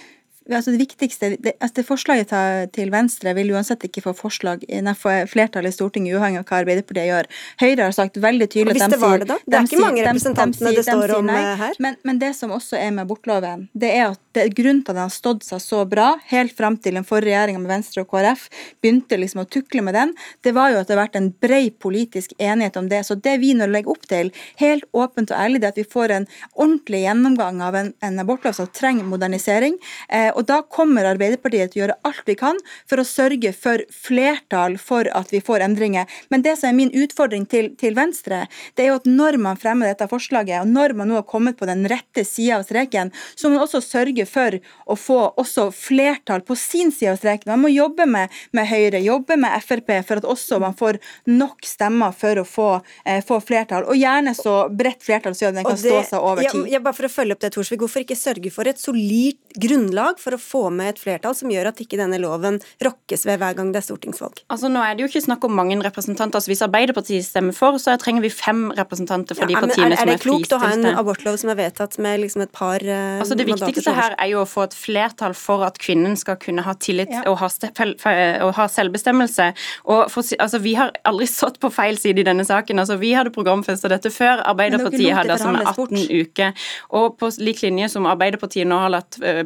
[0.50, 2.32] Altså det viktigste, det, altså det Forslaget
[2.74, 4.94] til Venstre vil uansett ikke få forslag, nei,
[5.30, 7.28] flertall i Stortinget, uavhengig av hva Arbeiderpartiet gjør.
[7.62, 9.38] Høyre har sagt veldig tydelig Hvis det var det, da?
[9.44, 11.76] Det er ikke mange representantene det står om her.
[11.82, 14.98] Men, men, det som også er med abortloven, det er at det, grunnen til at
[14.98, 18.10] den har stått seg så bra, helt fram til den forrige regjeringa med Venstre og
[18.12, 18.46] KrF
[18.82, 21.76] begynte liksom å tukle med den, det var jo at det har vært en bred
[21.82, 23.02] politisk enighet om det.
[23.06, 25.88] Så det vi nå legger opp til, helt åpent og ærlig, det er at vi
[25.88, 29.78] får en ordentlig gjennomgang av en, en abortlov som trenger modernisering.
[30.08, 32.58] Eh, og Da kommer Arbeiderpartiet til å gjøre alt vi kan
[32.90, 36.06] for å sørge for flertall for at vi får endringer.
[36.30, 38.44] Men det som er min utfordring til, til Venstre,
[38.76, 41.58] det er jo at når man fremmer dette forslaget, og når man nå har kommet
[41.58, 44.58] på den rette sida av streken, så må man også sørge sørge for
[44.92, 47.50] å få også flertall på sin side av streken.
[47.52, 50.98] Man må jobbe med, med Høyre, jobbe med Frp for at også man får
[51.30, 52.68] nok stemmer for å få,
[53.04, 53.86] eh, få flertall.
[53.88, 56.66] Og gjerne så bredt flertall så den kan det, stå seg over tid.
[56.66, 59.38] Ja, ja, bare for å følge opp det, Torsvik, Hvorfor ikke sørge for et solid
[59.58, 63.40] grunnlag for å få med et flertall som gjør at ikke denne loven rokkes ved
[63.42, 64.42] hver gang det er stortingsvalg?
[64.52, 66.38] Altså Nå er det jo ikke snakk om mange representanter.
[66.38, 69.86] altså Hvis Arbeiderpartiet stemmer for, så trenger vi fem representanter for ja, de partiene som
[69.88, 72.52] er, er, er det klokt å ha en abortlov som er vedtatt med liksom et
[72.54, 76.16] par uh, altså Det viktigste her er jo å få et flertall for at kvinnen
[76.20, 77.24] skal kunne ha tillit ja.
[77.30, 79.48] og, ha og, ha selvbestemmelse.
[79.90, 82.82] Og for, altså, Vi har aldri stått på feil side i denne saken.
[82.82, 84.44] altså Vi hadde programfesta dette før.
[84.52, 86.68] Arbeiderpartiet hadde altså med 18 uker.
[86.98, 89.44] Og på lik linje som Arbeiderpartiet nå har latt uh,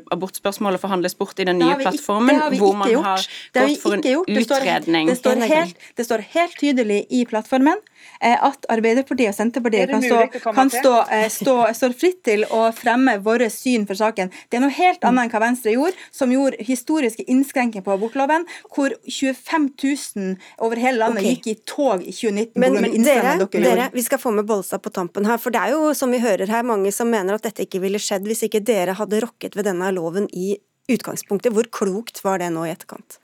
[0.67, 3.05] abortspørsmålet forhandles bort i den nye plattformen, hvor man gjort.
[3.05, 5.09] har gått for en utredning.
[5.09, 7.79] Det står, helt, det står helt tydelig i plattformen
[8.21, 10.95] at Arbeiderpartiet og Senterpartiet kan, stå, kan stå,
[11.33, 14.33] stå, stå, fritt til å fremme våre syn for saken.
[14.51, 18.47] Det er noe helt annet enn hva Venstre gjorde, som gjorde historiske innskrenkinger på abortloven,
[18.75, 19.69] hvor 25
[20.17, 21.37] 000 over hele landet okay.
[21.37, 22.55] gikk i tog i 2019.
[22.63, 25.77] Men, men dere, dere, vi skal få med Bollestad på tampen her, for det er
[25.77, 28.65] jo som vi hører her, mange som mener at dette ikke ville skjedd hvis ikke
[28.67, 30.57] dere hadde rokket ved denne loven i
[30.93, 31.55] utgangspunktet.
[31.55, 33.21] Hvor klokt var det nå i etterkant?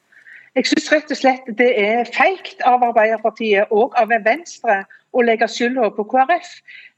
[0.53, 5.48] Jeg syns rett og slett det er feigt av Arbeiderpartiet og av Venstre å legge
[5.51, 6.48] skylda på KrF.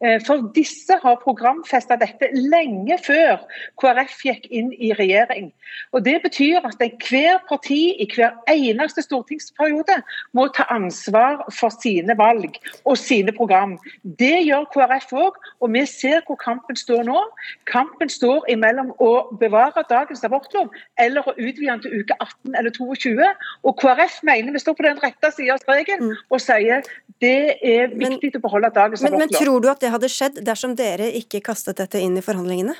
[0.04, 3.42] Eh, for disse har programfesta dette lenge før
[3.80, 5.50] KrF gikk inn i regjering.
[5.92, 9.96] Og Det betyr at hver parti i hver eneste stortingsperiode
[10.32, 13.78] må ta ansvar for sine valg og sine program.
[14.04, 17.22] Det gjør KrF òg, og vi ser hvor kampen står nå.
[17.70, 22.70] Kampen står imellom å bevare dagens abortlov eller å utvide den til uke 18 eller
[22.70, 23.30] 22.
[23.64, 26.14] Og KrF mener vi står på den rette sida av streken mm.
[26.30, 26.84] og sier
[27.22, 29.04] det er viktig men, å beholde dagens.
[29.06, 32.24] Men, men tror du at det hadde skjedd dersom dere ikke kastet dette inn i
[32.24, 32.74] forhandlingene?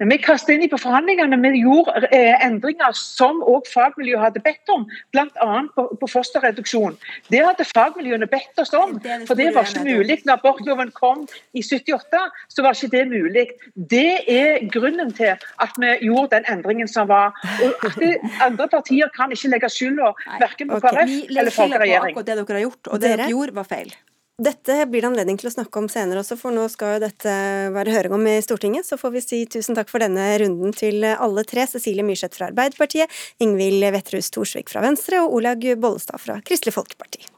[0.00, 4.72] Vi kastet inn i på forhandlingene, vi gjorde eh, endringer som òg fagmiljøet hadde bedt
[4.72, 5.48] om, bl.a.
[5.76, 6.96] På, på fosterreduksjon.
[7.28, 8.96] Det hadde fagmiljøene bedt oss om,
[9.28, 12.24] for det var ikke mulig når abortloven kom i 78.
[12.48, 13.46] så var ikke det mulig.
[13.74, 17.36] Det er grunnen til at vi gjorde den endringen som var.
[17.60, 18.00] Og at
[18.46, 22.16] Andre partier kan ikke legge skylda verken på KrF eller forrige regjering.
[22.16, 23.92] Det dere har gjort, og det dere gjorde, var feil.
[24.40, 27.32] Dette blir det anledning til å snakke om senere også, for nå skal jo dette
[27.74, 28.86] være høring om i Stortinget.
[28.88, 31.66] Så får vi si tusen takk for denne runden til alle tre.
[31.68, 33.12] Cecilie Myrseth fra Arbeiderpartiet,
[33.44, 37.28] Ingvild Wetterhus Thorsvik fra Venstre og Olaug Bollestad fra Kristelig Folkeparti.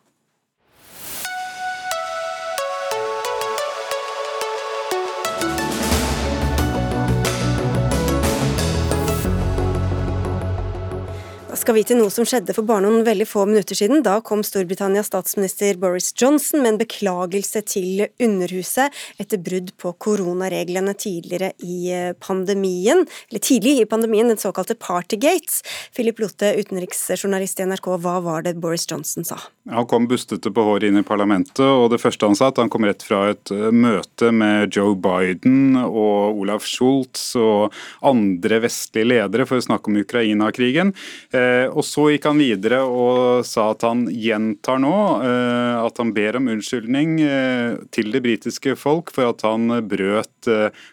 [11.63, 14.01] Skal vi til noe som skjedde for bare noen veldig få minutter siden.
[14.03, 18.91] Da kom Storbritannias statsminister Boris Johnson med en beklagelse til Underhuset
[19.23, 25.61] etter brudd på koronareglene tidligere i eh, pandemien, eller tidlig i pandemien, den såkalte Partygates.
[25.95, 29.39] Philip Lote, utenriksjournalist i NRK, hva var det Boris Johnson sa?
[29.71, 32.73] Han kom bustete på håret inn i parlamentet, og det første han sa, at han
[32.73, 37.71] kom rett fra et eh, møte med Joe Biden og Olaf Schultz og
[38.03, 40.91] andre vestlige ledere for å snakke om Ukraina-krigen.
[41.31, 46.13] Eh, og Så gikk han videre og sa at han gjentar nå eh, at han
[46.15, 50.29] ber om unnskyldning eh, til det britiske folk for at han brøt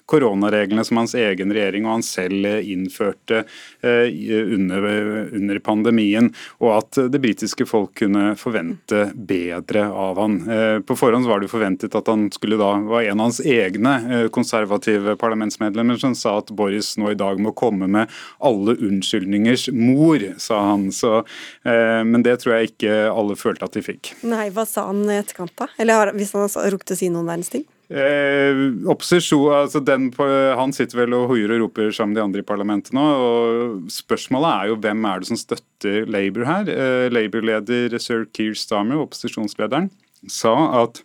[0.10, 3.39] koronareglene som hans egen regjering og han selv innførte
[3.82, 6.30] under pandemien,
[6.62, 10.38] og at det britiske folk kunne forvente bedre av han.
[10.86, 15.15] På forhånd var det forventet at han skulle da var en av hans egne konservative
[15.22, 20.60] parlamentsmedlemmer som sa at Boris nå i dag må komme med alle unnskyldningers mor sa
[20.72, 20.90] han.
[20.96, 21.22] Så,
[21.64, 24.14] eh, men det tror jeg ikke alle følte at de fikk.
[24.28, 25.70] Nei, Hva sa han i etterkant, da?
[25.80, 27.68] Eller hvis han rukket å si noen verdens ting?
[27.90, 28.54] Eh,
[28.86, 32.46] opposisjon, altså den Han sitter vel og hoier og roper sammen med de andre i
[32.46, 33.02] parlamentet nå.
[33.02, 36.70] og Spørsmålet er jo hvem er det som støtter Labour her.
[36.70, 39.90] Eh, Labour-leder sir Keir Starmer, opposisjonslederen,
[40.30, 41.02] sa at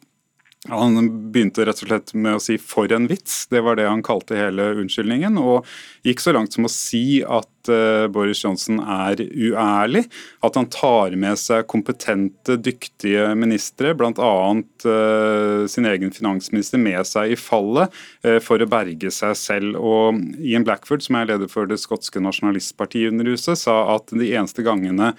[0.68, 0.96] han
[1.32, 4.36] begynte rett og slett med å si 'for en vits', det var det han kalte
[4.36, 5.36] hele unnskyldningen.
[5.38, 5.66] Og
[6.04, 10.04] gikk så langt som å si at uh, Boris Johnson er uærlig.
[10.44, 14.32] At han tar med seg kompetente, dyktige ministre, bl.a.
[14.84, 17.92] Uh, sin egen finansminister, med seg i fallet
[18.26, 19.78] uh, for å berge seg selv.
[19.80, 24.32] Og Ian Blackford, som er leder for det skotske nasjonalistpartiet under huset, sa at de
[24.34, 25.14] eneste gangene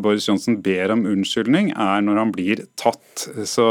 [0.00, 3.26] Boris Johnson ber om unnskyldning, er når han blir tatt.
[3.44, 3.66] Så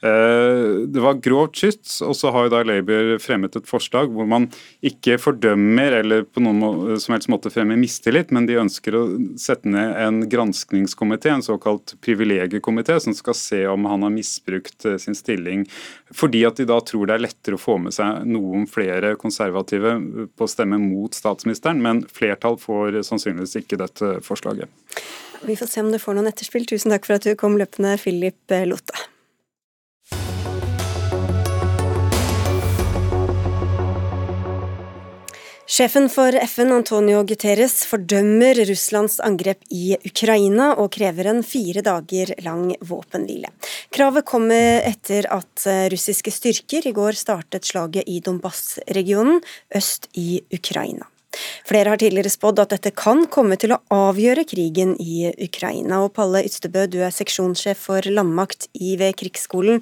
[0.00, 4.46] det var grovt skyts, og så har jo da Labour fremmet et forslag hvor man
[4.86, 9.02] ikke fordømmer eller på noen som helst måte fremme mistillit, men de ønsker å
[9.38, 14.96] sette ned en granskningskomité, en såkalt privilegiekomité, som skal se om han har misbrukt eh,
[15.02, 15.66] sin stilling.
[16.10, 19.96] Fordi at de da tror det er lettere å få med seg noen flere konservative
[20.32, 24.72] på å stemme mot statsministeren, men flertall får sannsynligvis ikke dette forslaget.
[25.44, 26.66] Vi får se om det får noen etterspill.
[26.68, 29.09] Tusen takk for at du kom løpende, Philip Lotte.
[35.70, 42.32] Sjefen for FN, Antonio Guterres, fordømmer Russlands angrep i Ukraina og krever en fire dager
[42.42, 43.52] lang våpenhvile.
[43.94, 49.38] Kravet kommer etter at russiske styrker i går startet slaget i Donbas-regionen
[49.78, 51.06] øst i Ukraina.
[51.68, 56.02] Flere har tidligere spådd at dette kan komme til å avgjøre krigen i Ukraina.
[56.02, 59.78] Og Palle Ytstebø, du er seksjonssjef for landmakt i ved Krigsskolen.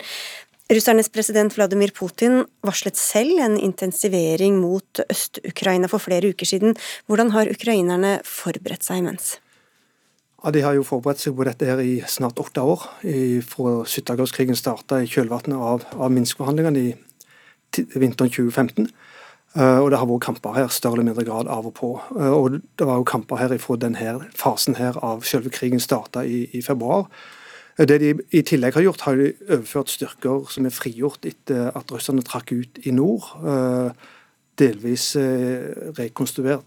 [0.69, 6.77] Russernes president Vladimir Putin varslet selv en intensivering mot Øst-Ukraina for flere uker siden.
[7.09, 9.39] Hvordan har ukrainerne forberedt seg imens?
[10.45, 12.85] Ja, De har jo forberedt seg på dette her i snart åtte år.
[13.01, 16.93] I, fra Syttagårdskrigen starta i kjølvannet av, av Minsk-forhandlingene i
[17.97, 18.91] vinteren 2015.
[19.57, 21.95] Uh, eh, og det har vært kamper her, større eller mindre grad av og på.
[22.13, 26.29] Uh, og det var jo kamper her fra denne fasen her av selve krigen starta
[26.29, 27.09] i, i, februar.
[27.79, 31.93] Det de i tillegg har gjort, har de overført styrker som er frigjort etter at
[31.95, 33.29] russerne trakk ut i nord.
[33.39, 34.09] Eh,
[34.59, 35.13] delvis
[35.95, 36.67] rekonstruert,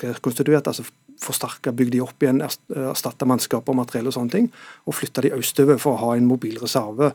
[0.00, 0.86] rekonstituert, altså
[1.22, 4.48] forsterka, bygd de opp igjen, erstatta mannskap og materiell og sånne ting.
[4.86, 7.12] Og flytta de østover for å ha en mobil reserve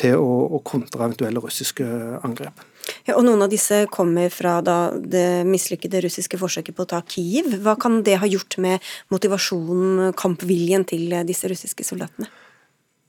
[0.00, 1.86] til å, å kontre eventuelle russiske
[2.24, 2.62] angrep.
[3.06, 7.52] Ja, og Noen av disse kommer fra det mislykkede russiske forsøket på å ta Kiev.
[7.64, 12.30] Hva kan det ha gjort med motivasjonen, kampviljen til disse russiske soldatene?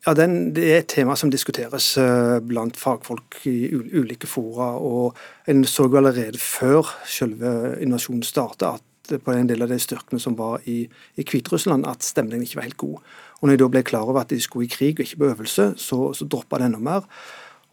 [0.01, 4.73] Ja, den, Det er et tema som diskuteres uh, blant fagfolk i ulike fora.
[4.81, 5.15] og
[5.47, 10.19] En så jo allerede før selve invasjonen startet at på en del av de styrkene
[10.19, 10.87] som var i,
[11.17, 12.97] i Hviterussland, at stemningen ikke var helt god.
[13.41, 15.29] Og når jeg da ble klar over at de skulle i krig og ikke på
[15.35, 17.05] øvelse, så, så droppa det enda mer.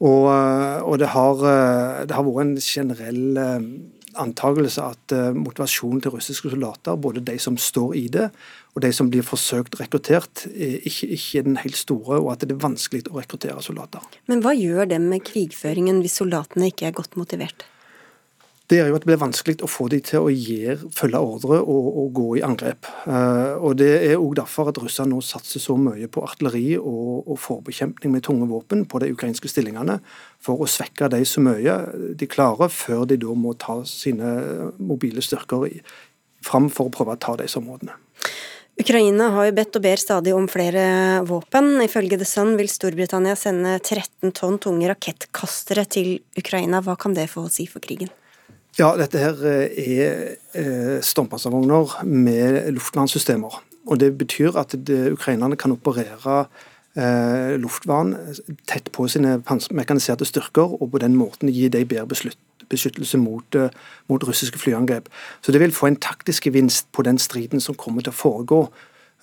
[0.01, 3.39] Og, eh, og det, har, eh, det, har, vært en generell
[4.19, 8.29] antakelse at motivasjonen til russiske soldater, både de som står i det,
[8.75, 12.55] og de som blir forsøkt rekruttert, ikke, ikke er den helt store, og at det
[12.55, 14.05] er vanskelig å rekruttere soldater.
[14.31, 17.67] Men hva gjør det med krigføringen hvis soldatene ikke er godt motivert?
[18.69, 21.61] Det er jo at det blir vanskelig å få dem til å gir, følge ordre
[21.63, 22.85] og, og, gå i angrep.
[23.07, 27.23] Uh, og Det er òg derfor at russerne nå satser så mye på artilleri og,
[27.25, 29.97] og forbekjempning med tunge våpen på de ukrainske stillingene,
[30.45, 31.79] for å svekke dem så mye
[32.21, 34.35] de klarer, før de da må ta sine
[34.77, 35.81] mobile styrker i,
[36.45, 37.97] fram for å prøve å ta disse områdene.
[38.79, 40.83] Ukraina har jo bedt og ber stadig om flere
[41.27, 41.73] våpen.
[41.83, 46.81] Ifølge The Sun vil Storbritannia sende 13 tonn tunge rakettkastere til Ukraina.
[46.87, 48.13] Hva kan det få å si for krigen?
[48.79, 53.61] Ja, dette her eh, er eh, med luftvernsystemer.
[53.89, 56.45] Og Det betyr at ukrainerne kan operere
[56.95, 58.15] eh, luftvern
[58.69, 59.41] tett på sine
[59.75, 62.39] mekaniserte styrker, og på den måten gi dem bedre beslut
[62.69, 63.71] beskyttelse mot, eh,
[64.09, 65.09] mot, russiske flyangrep.
[65.43, 68.61] Så det vil få en taktisk gevinst på den striden som kommer til å foregå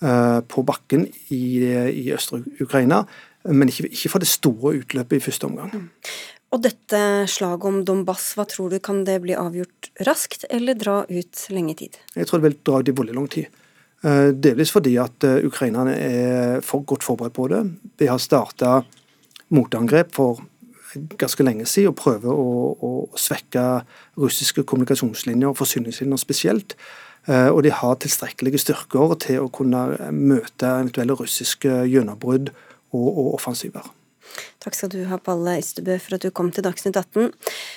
[0.02, 3.04] uh, på bakken i, i østre Ukraina,
[3.46, 5.70] men ikke, ikke, for det store utløpet i første omgang.
[5.72, 6.10] Mm.
[6.54, 6.98] Og dette
[7.30, 11.76] slaget om Donbass, hva tror du, kan det bli avgjort raskt, eller dra ut lenge
[11.78, 11.96] tid?
[12.16, 13.62] Jeg tror det vil dra ut i veldig lang tid.
[14.04, 17.64] Uh, delvis fordi at ukrainerne er for godt forberedt på det.
[17.98, 18.80] De har starta
[19.54, 20.42] motangrep for
[21.18, 23.64] ganske lenge siden og prøver å, å svekke
[24.20, 26.76] russiske kommunikasjonslinjer og forsyningslinjer spesielt.
[27.26, 32.52] Eh, og de har tilstrekkelige styrker til å kunne møte eventuelle russiske gjennombrudd
[32.94, 33.86] og, og offensiver.
[34.66, 37.28] Takk skal du ha, Palle Ystebø, for at du kom til Dagsnytt 18.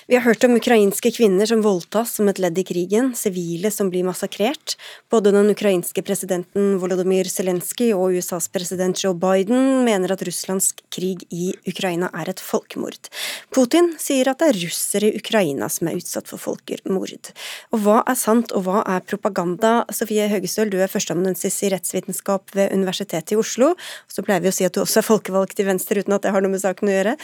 [0.10, 3.92] Vi har hørt om ukrainske kvinner som voldtas som et ledd i krigen, sivile som
[3.94, 4.74] blir massakrert.
[5.14, 11.28] Både den ukrainske presidenten Volodymyr Zelenskyj og USAs president Joe Biden mener at Russlands krig
[11.30, 13.12] i Ukraina er et folkemord.
[13.54, 17.30] Putin sier at det er russere i Ukraina som er utsatt for folkemord.
[17.70, 19.84] Og hva er sant, og hva er propaganda?
[19.94, 23.76] Sofie Høgestøl, du er førsteamanuensis i rettsvitenskap ved Universitetet i Oslo.
[24.10, 26.34] Så pleier vi å si at du også er folkevalgt i Venstre, uten at det
[26.34, 27.16] har noe med saken saken å gjøre.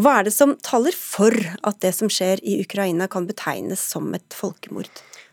[0.00, 4.12] Hva er det som taler for at det som skjer i Ukraina kan betegnes som
[4.14, 4.88] et folkemord?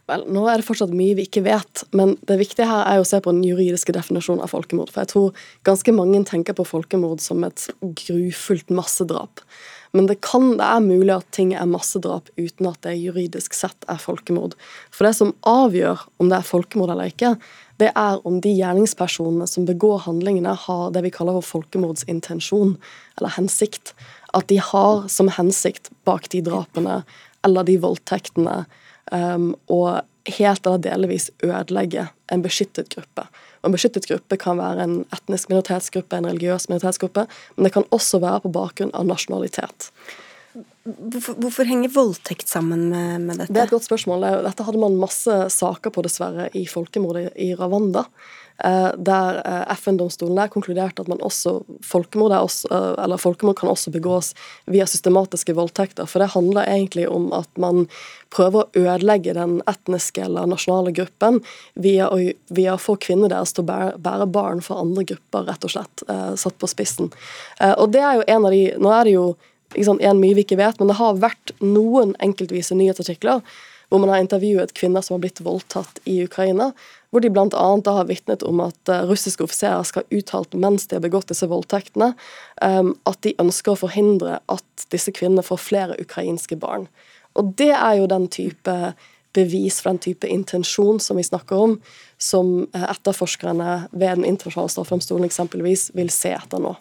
[0.09, 3.05] Vel, nå er det fortsatt mye vi ikke vet, men det viktige her er å
[3.07, 4.91] se på den juridiske definisjonen av folkemord.
[4.91, 9.45] For jeg tror ganske mange tenker på folkemord som et grufullt massedrap.
[9.93, 13.87] Men det, kan, det er mulig at ting er massedrap uten at det juridisk sett
[13.91, 14.55] er folkemord.
[14.89, 17.35] For det som avgjør om det er folkemord eller ikke,
[17.81, 22.75] det er om de gjerningspersonene som begår handlingene, har det vi kaller for folkemordsintensjon,
[23.17, 23.95] eller hensikt.
[24.37, 27.01] At de har som hensikt bak de drapene
[27.45, 28.63] eller de voldtektene
[29.11, 29.81] um, å
[30.29, 33.25] helt eller delvis ødelegge en beskyttet gruppe.
[33.61, 37.87] Og En beskyttet gruppe kan være en etnisk minoritetsgruppe, en religiøs minoritetsgruppe, men det kan
[37.89, 39.89] også være på bakgrunn av nasjonalitet.
[40.83, 43.53] Hvorfor, hvorfor henger voldtekt sammen med, med, dette?
[43.53, 44.25] Det er et godt spørsmål.
[44.47, 48.07] Dette hadde man masse saker på, dessverre, i folkemordet i Ravanda.
[48.63, 53.93] Eh, der eh, FN-domstolen der konkluderte at man også folkemord, også, eh, folkemord kan også
[53.93, 54.33] begås
[54.69, 56.05] via systematiske voldtekter.
[56.05, 57.87] For det handler egentlig om at man
[58.29, 61.41] prøver å ødelegge den etniske eller nasjonale gruppen
[61.73, 62.19] via å,
[62.53, 65.73] via å få kvinnene deres til å bære, bære, barn for andre grupper, rett og
[65.73, 66.05] slett.
[66.39, 67.09] Satt på spissen.
[67.59, 69.25] Og det er jo en av de Nå er det jo
[69.87, 73.43] sant, en mye vi ikke vet, men det har vært noen enkeltvise nyhetsartikler
[73.91, 76.69] hvor man har intervjuet kvinner som har blitt voldtatt i Ukraina,
[77.11, 77.47] hvor de bl.a.
[77.51, 81.49] har vitnet om at uh, russiske offiserer skal ha uttalt mens de har begått disse
[81.51, 82.13] voldtektene,
[82.63, 86.87] um, at de ønsker å forhindre at disse kvinnene får flere ukrainske barn.
[87.35, 88.77] Og det er jo den type
[89.35, 91.75] bevis for den type intensjon som vi snakker om,
[92.19, 96.75] som eh, etterforskerne ved Den internasjonale straffedomstolen eksempelvis vil se etter nå.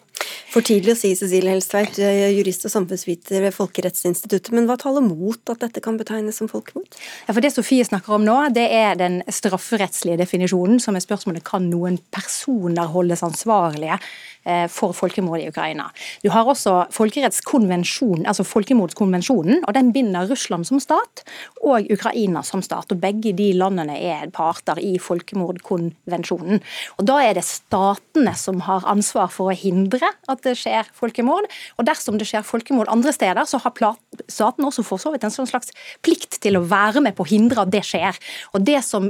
[0.51, 5.05] For tidlig å si, Cecilie Helstveit, eh, jurist og samfunnsviter ved Folkerettsinstituttet, men hva taler
[5.05, 6.91] mot at dette kan betegnes som folkemord?
[7.27, 11.45] Ja, for Det Sofie snakker om nå, det er den strafferettslige definisjonen, som er spørsmålet
[11.47, 13.97] kan noen personer holdes ansvarlige
[14.43, 15.83] Eh, for folkemord i Ukraina.
[16.23, 21.21] Du har også folkerettskonvensjonen, altså folkemordskonvensjonen, og den binder Russland som stat
[21.61, 22.89] og Ukraina som stat.
[22.89, 26.57] og Begge de landene er parter i folkemordkonvensjonen.
[26.97, 31.47] Og Da er det statene som har ansvar for å hindre at det skjer folkemord.
[31.77, 33.73] Og dersom det skjer folkemord andre steder, så har
[34.27, 35.73] staten også for så vidt en sånn slags
[36.05, 38.17] plikt til å være med på å hindre at det skjer.
[38.55, 39.09] Og Det som,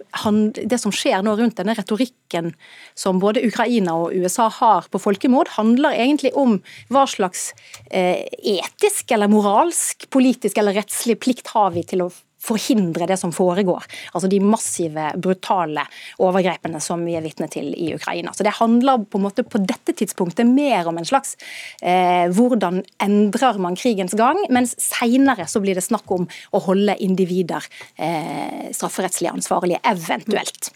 [0.55, 2.53] det som skjer nå rundt denne retorikken
[2.97, 6.59] som både Ukraina og USA har på folkemord handler egentlig om
[6.91, 7.51] hva slags
[7.91, 13.33] eh, etisk eller moralsk, politisk eller rettslig plikt har vi til å forhindre det som
[13.35, 13.85] foregår.
[14.13, 15.85] Altså de massive, brutale
[16.21, 18.33] overgrepene som vi er vitne til i Ukraina.
[18.33, 21.37] Så Det handler på en måte på dette tidspunktet mer om en slags
[21.81, 26.97] eh, hvordan endrer man krigens gang, mens seinere så blir det snakk om å holde
[26.99, 27.65] individer
[27.97, 30.71] eh, strafferettslig ansvarlige, eventuelt.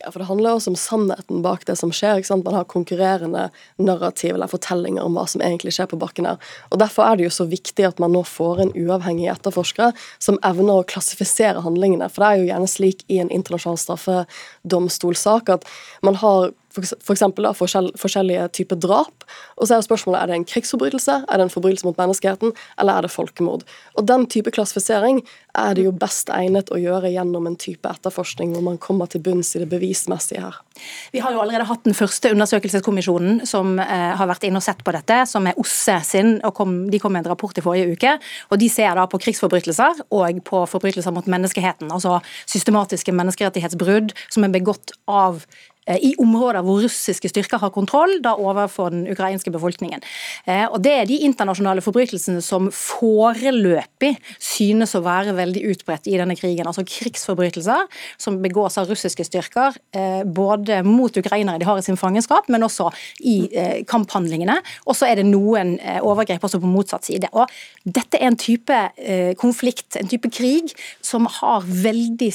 [0.00, 2.16] Ja, for Det handler også om sannheten bak det som skjer.
[2.16, 2.44] ikke sant?
[2.44, 6.38] Man har konkurrerende narrativ eller fortellinger om hva som egentlig skjer på bakken her.
[6.70, 10.38] Og Derfor er det jo så viktig at man nå får en uavhengig etterforsker som
[10.42, 12.08] evner å klassifisere handlingene.
[12.08, 15.68] For det er jo gjerne slik i en internasjonal straffedomstolsak at
[16.02, 19.26] man har for eksempel, da, forskjell, forskjellige typer drap.
[19.58, 22.98] Og så er spørsmålet er det en krigsforbrytelse, er det en forbrytelse mot menneskeheten, eller
[22.98, 23.64] er det folkemord.
[23.98, 25.22] Og Den type klassifisering
[25.58, 29.22] er det jo best egnet å gjøre gjennom en type etterforskning hvor man kommer til
[29.24, 30.58] bunns i det bevismessige her.
[31.12, 34.84] Vi har jo allerede hatt den første undersøkelseskommisjonen som eh, har vært inne og sett
[34.86, 36.36] på dette, som er OSSE sin.
[36.46, 38.14] og kom, De kom med en rapport i forrige uke.
[38.50, 41.90] og De ser da på krigsforbrytelser og på forbrytelser mot menneskeheten.
[41.90, 45.44] Altså systematiske menneskerettighetsbrudd som er begått av
[45.98, 50.02] i områder hvor russiske styrker har kontroll, da overfor den ukrainske befolkningen.
[50.46, 56.16] Eh, og Det er de internasjonale forbrytelsene som foreløpig synes å være veldig utbredt i
[56.20, 56.66] denne krigen.
[56.66, 57.86] Altså krigsforbrytelser
[58.20, 62.62] som begås av russiske styrker, eh, både mot ukrainere de har i sin fangenskap, men
[62.62, 63.48] også i
[63.86, 64.56] kamphandlingene.
[64.86, 67.28] Og så er det noen overgrep også på motsatt side.
[67.32, 67.48] Og
[67.84, 68.76] Dette er en type
[69.36, 70.72] konflikt, en type krig,
[71.02, 72.32] som har veldig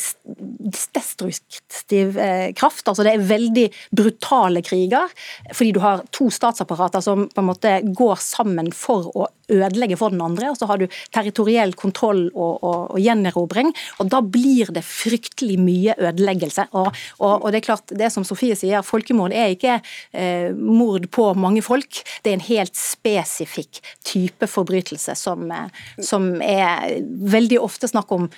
[0.95, 2.17] destruktiv
[2.55, 2.87] kraft.
[2.87, 5.11] altså det er veldig veldig brutale kriger,
[5.53, 10.09] fordi du har to statsapparater som på en måte går sammen for å ødelegge for
[10.09, 13.69] den andre, og så har du territoriell kontroll og, og, og gjenerobring.
[13.99, 16.67] og Da blir det fryktelig mye ødeleggelse.
[16.73, 16.89] Og,
[17.19, 19.77] og, det er klart, det som Sofie sier, folkemord er ikke
[20.17, 26.33] eh, mord på mange folk, det er en helt spesifikk type forbrytelse som, eh, som
[26.41, 28.29] er veldig ofte snakk om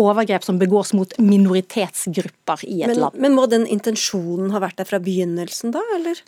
[0.00, 3.20] overgrep som begås mot minoritetsgrupper i et men, land.
[3.22, 6.20] Men må den intensjonen ha vært der fra begynnelsen, da, eller?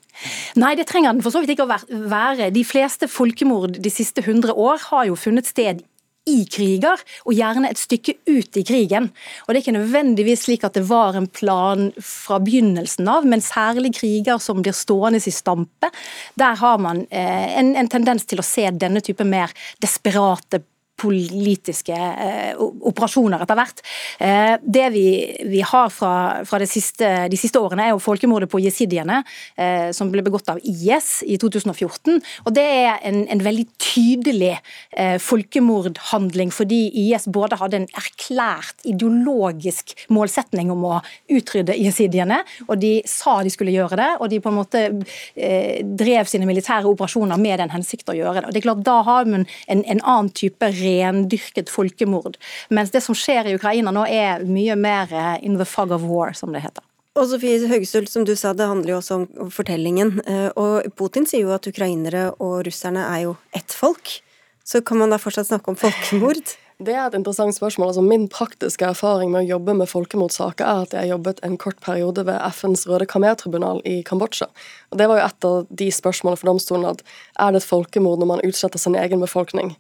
[0.59, 1.79] Nei, det trenger den for så vidt ikke å
[2.11, 2.51] være.
[2.55, 5.85] De fleste folkemord de siste hundre år har jo funnet sted
[6.29, 9.11] i kriger, og gjerne et stykke ut i krigen.
[9.47, 13.45] Og Det er ikke nødvendigvis slik at det var en plan fra begynnelsen av, men
[13.45, 15.91] særlig kriger som blir stående i stampe.
[16.39, 20.63] Der har man eh, en, en, tendens til å se denne type mer desperate
[20.99, 23.83] politiske eh, operasjoner etter hvert.
[24.19, 25.07] Eh, det vi,
[25.49, 29.21] vi har fra, fra siste, de siste årene, er jo folkemordet på jesidiene,
[29.57, 32.19] eh, som ble begått av IS i 2014.
[32.45, 38.87] og Det er en, en veldig tydelig eh, folkemordhandling, fordi IS både hadde en erklært
[38.89, 40.99] ideologisk målsetning om å
[41.33, 45.85] utrydde jesidiene, og de sa de skulle gjøre det, og de på en måte eh,
[45.85, 48.49] drev sine militære operasjoner med den hensikt å gjøre det.
[48.49, 52.39] Og det er klart Da har man en, en annen type rendyrket folkemord.
[52.75, 56.07] Mens det som skjer i Ukraina nå er mye mer eh, in the fog of
[56.09, 56.85] war, som det heter.
[57.19, 60.21] Og Sofie Høgestøl, som du sa, det handler jo også om fortellingen.
[60.23, 64.21] Eh, og Putin sier jo at ukrainere og russerne er jo ett folk.
[64.69, 66.45] Så kan man da fortsatt snakke om folkemord?
[66.79, 67.89] Det er et interessant spørsmål.
[67.89, 71.81] Altså, min praktiske erfaring med å jobbe med folkemordsaker er at jeg jobbet en kort
[71.83, 74.47] periode ved FNs Røde Kamer-tribunal i Kambodsja.
[74.93, 77.03] Og Det var jo et av de spørsmålene for domstolen at
[77.35, 79.75] er det et folkemord når man utsletter sin egen befolkning?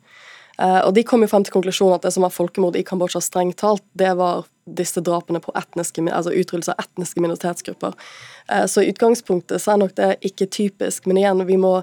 [0.58, 3.22] Uh, og De kom jo frem til konklusjonen at det som var folkemord i Kambodsja
[3.22, 4.48] strengt talt, det var
[4.78, 7.94] disse drapene på etniske, altså utryddelse av etniske minoritetsgrupper.
[8.50, 11.78] Uh, så i utgangspunktet så er nok det ikke typisk, men igjen, vi må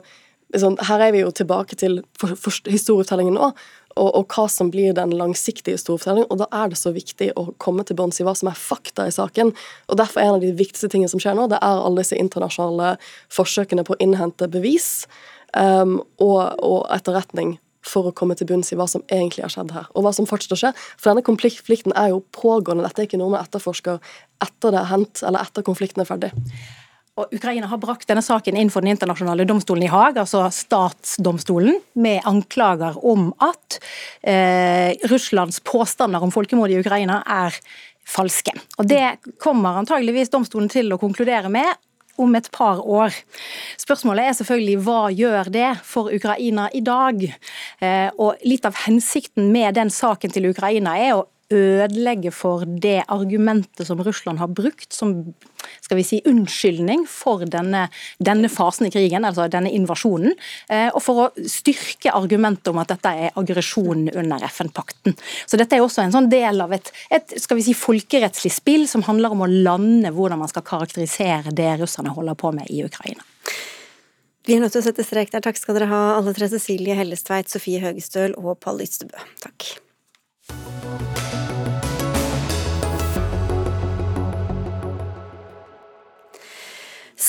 [0.54, 3.52] liksom, Her er vi jo tilbake til for, for historiefortellingen nå,
[3.96, 6.28] og, og, hva som blir den langsiktige historiefortellingen.
[6.32, 9.08] Og da er det så viktig å komme til bunns i hva som er fakta
[9.08, 9.54] i saken.
[9.88, 12.20] Og derfor er en av de viktigste tingene som skjer nå, det er alle disse
[12.20, 12.96] internasjonale
[13.34, 15.08] forsøkene på å innhente bevis
[15.56, 17.56] um, og, og, etterretning
[17.86, 20.28] for å komme til bunns i hva som egentlig har skjedd her, og hva som
[20.30, 20.72] fortsetter å skje.
[20.98, 22.86] For denne konflikten er jo pågående.
[22.88, 24.02] Dette er ikke noe man etterforsker
[24.46, 26.34] etter det er hendt, eller etter konflikten er ferdig.
[27.16, 31.78] Og Ukraina har brakt denne saken inn for den internasjonale domstolen i Haag, altså statsdomstolen,
[32.04, 33.78] med anklager om at
[34.20, 37.56] eh, Russlands påstander om folkemord i Ukraina er
[38.06, 38.52] falske.
[38.78, 41.72] Og Det kommer antageligvis domstolen til å konkludere med
[42.22, 43.16] om et par år.
[43.82, 47.24] Spørsmålet er selvfølgelig hva gjør det for Ukraina i dag?
[47.82, 53.02] Eh, og Litt av hensikten med den saken til Ukraina er å ødelegge for det
[53.12, 55.16] argumentet som Russland har brukt som
[55.82, 57.88] skal vi si, unnskyldning for denne,
[58.24, 60.36] denne fasen i krigen, altså denne invasjonen,
[60.70, 65.18] eh, og for å styrke argumentet om at dette er aggresjon under FN-pakten.
[65.46, 68.86] Så Dette er også en sånn del av et, et skal vi si, folkerettslig spill
[68.92, 72.84] som handler om å lande hvordan man skal karakterisere det russerne holder på med i
[72.86, 73.26] Ukraina.
[74.46, 75.42] Vi er nødt til å sette strek der.
[75.42, 76.50] Takk skal dere ha, alle tre.
[76.52, 79.18] Cecilie Hellestveit, Sofie Høgestøl og Pall Ystebø.
[79.42, 79.85] Takk.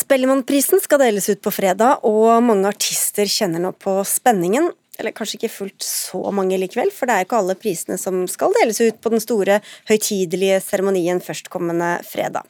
[0.06, 4.68] Spellemannprisen skal deles ut på fredag, og mange artister kjenner nå på spenningen.
[5.00, 8.54] Eller kanskje ikke fullt så mange likevel, for det er ikke alle prisene som skal
[8.60, 9.58] deles ut på den store,
[9.90, 12.46] høytidelige seremonien førstkommende fredag.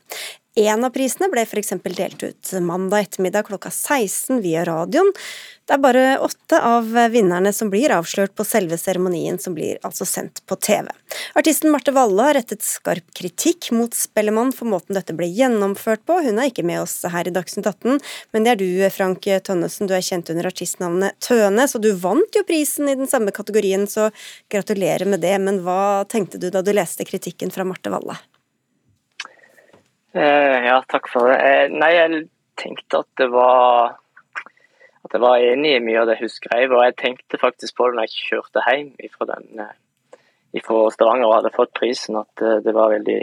[0.57, 1.75] En av prisene ble f.eks.
[1.85, 5.11] delt ut mandag ettermiddag klokka 16 via radioen.
[5.69, 10.07] Det er bare åtte av vinnerne som blir avslørt på selve seremonien, som blir altså
[10.09, 10.89] sendt på TV.
[11.37, 16.23] Artisten Marte Walle har rettet skarp kritikk mot Spellemann for måten dette ble gjennomført på.
[16.25, 18.01] Hun er ikke med oss her i Dagsnytt 18,
[18.33, 19.91] men det er du, Frank Tønnesen.
[19.91, 23.85] Du er kjent under artistnavnet Tøne, så du vant jo prisen i den samme kategorien,
[23.85, 24.09] så
[24.49, 25.37] gratulerer med det.
[25.43, 28.17] Men hva tenkte du da du leste kritikken fra Marte Valle?
[30.17, 31.37] Eh, ja, takk for det.
[31.45, 32.21] Eh, nei, jeg
[32.57, 33.99] tenkte at det var
[35.05, 36.73] at jeg var enig i mye av det hun skrev.
[36.73, 39.67] Og jeg tenkte faktisk på det når jeg kjørte hjem ifra, den,
[40.57, 43.21] ifra Stavanger og hadde fått prisen, at det var veldig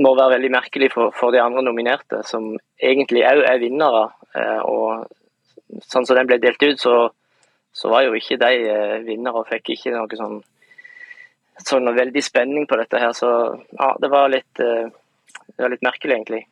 [0.00, 4.06] må være veldig merkelig for, for de andre nominerte, som egentlig òg er vinnere.
[4.64, 6.94] Og sånn som den ble delt ut, så,
[7.76, 10.38] så var jo ikke de vinnere og fikk ikke noe sånn,
[11.60, 13.12] sånn veldig spenning på dette her.
[13.12, 13.28] Så
[13.76, 14.64] ja, det var litt
[15.56, 16.42] det var litt merkelig, egentlig.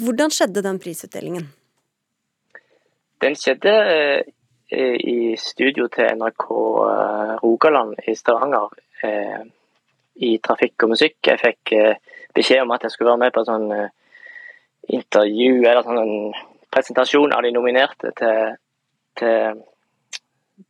[0.00, 1.50] Hvordan skjedde den prisutdelingen?
[3.20, 8.72] Den skjedde eh, i studio til NRK eh, Rogaland i Stavanger.
[9.04, 9.44] Eh,
[10.14, 11.18] I Trafikk og musikk.
[11.26, 11.74] Jeg fikk
[12.34, 13.70] beskjed om at jeg skulle være med på et sånn
[14.94, 16.36] intervju eller sånn en
[16.70, 18.54] presentasjon av de nominerte til,
[19.18, 19.58] til,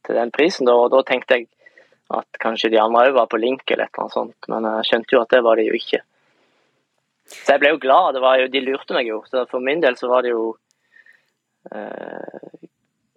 [0.07, 0.71] til den prisen.
[0.73, 1.51] Og da tenkte jeg
[2.15, 4.89] at kanskje de andre òg var på link eller et eller annet sånt, men jeg
[4.89, 6.01] skjønte jo at det var de jo ikke.
[7.43, 8.19] Så jeg ble jo glad.
[8.19, 9.23] Jo, de lurte meg jo.
[9.31, 10.53] Så for min del så var det jo
[11.73, 12.53] uh,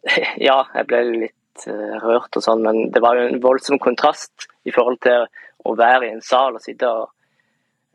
[0.48, 4.50] Ja, jeg ble litt uh, rørt og sånn, men det var jo en voldsom kontrast
[4.68, 5.28] i forhold til
[5.68, 7.10] å være i en sal og sitte og,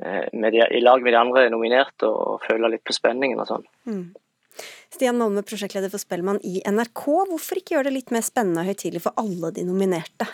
[0.05, 3.69] uh, de, i lag med de andre nominerte og føle litt på spenningen og sånn.
[3.89, 4.05] Mm.
[4.93, 7.05] Stian Malme, prosjektleder for Spellemann i NRK.
[7.31, 10.29] Hvorfor ikke gjøre det litt mer spennende og høytidelig for alle de nominerte?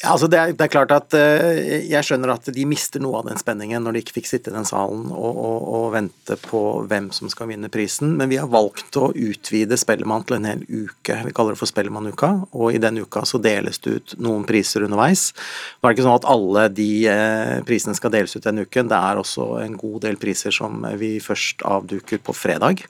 [0.00, 3.18] Ja, altså det, er, det, er, klart at uh, Jeg skjønner at de mister noe
[3.18, 6.38] av den spenningen når de ikke fikk sitte i den salen og, og, og, vente
[6.40, 10.46] på hvem som skal vinne prisen, men vi har valgt å utvide Spellemann til en
[10.48, 11.18] hel uke.
[11.26, 14.86] Vi kaller det for Spellemann-uka, og i den uka så deles det ut noen priser
[14.86, 15.34] underveis.
[15.34, 18.88] Nå er det ikke sånn at alle de uh, prisene skal deles ut den uken,
[18.88, 22.86] det er også en god del priser som vi først avduker på fredag.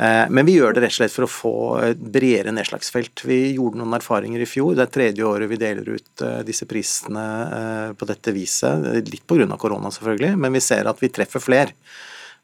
[0.00, 1.56] Eh, men vi gjør det rett og slett for å få
[1.90, 3.24] et bredere nedslagsfelt.
[3.28, 4.72] Vi gjorde noen erfaringer i fjor.
[4.76, 7.24] Det er tredje året vi deler ut eh, disse prisene
[7.56, 8.86] eh, på dette viset.
[9.10, 9.58] Litt pga.
[9.60, 11.76] korona, selvfølgelig, men vi ser at vi treffer flere.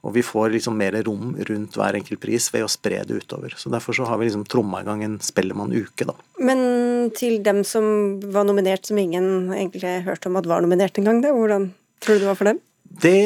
[0.05, 3.57] Og vi får liksom mer rom rundt hver enkelt pris ved å spre det utover.
[3.57, 6.15] Så Derfor så har vi liksom tromma i gang en Spellemann-uke, da.
[6.37, 11.25] Men til dem som var nominert, som ingen egentlig hørte om at var nominert engang,
[11.25, 11.71] hvordan
[12.05, 12.61] tror du det var for dem?
[13.03, 13.17] Det,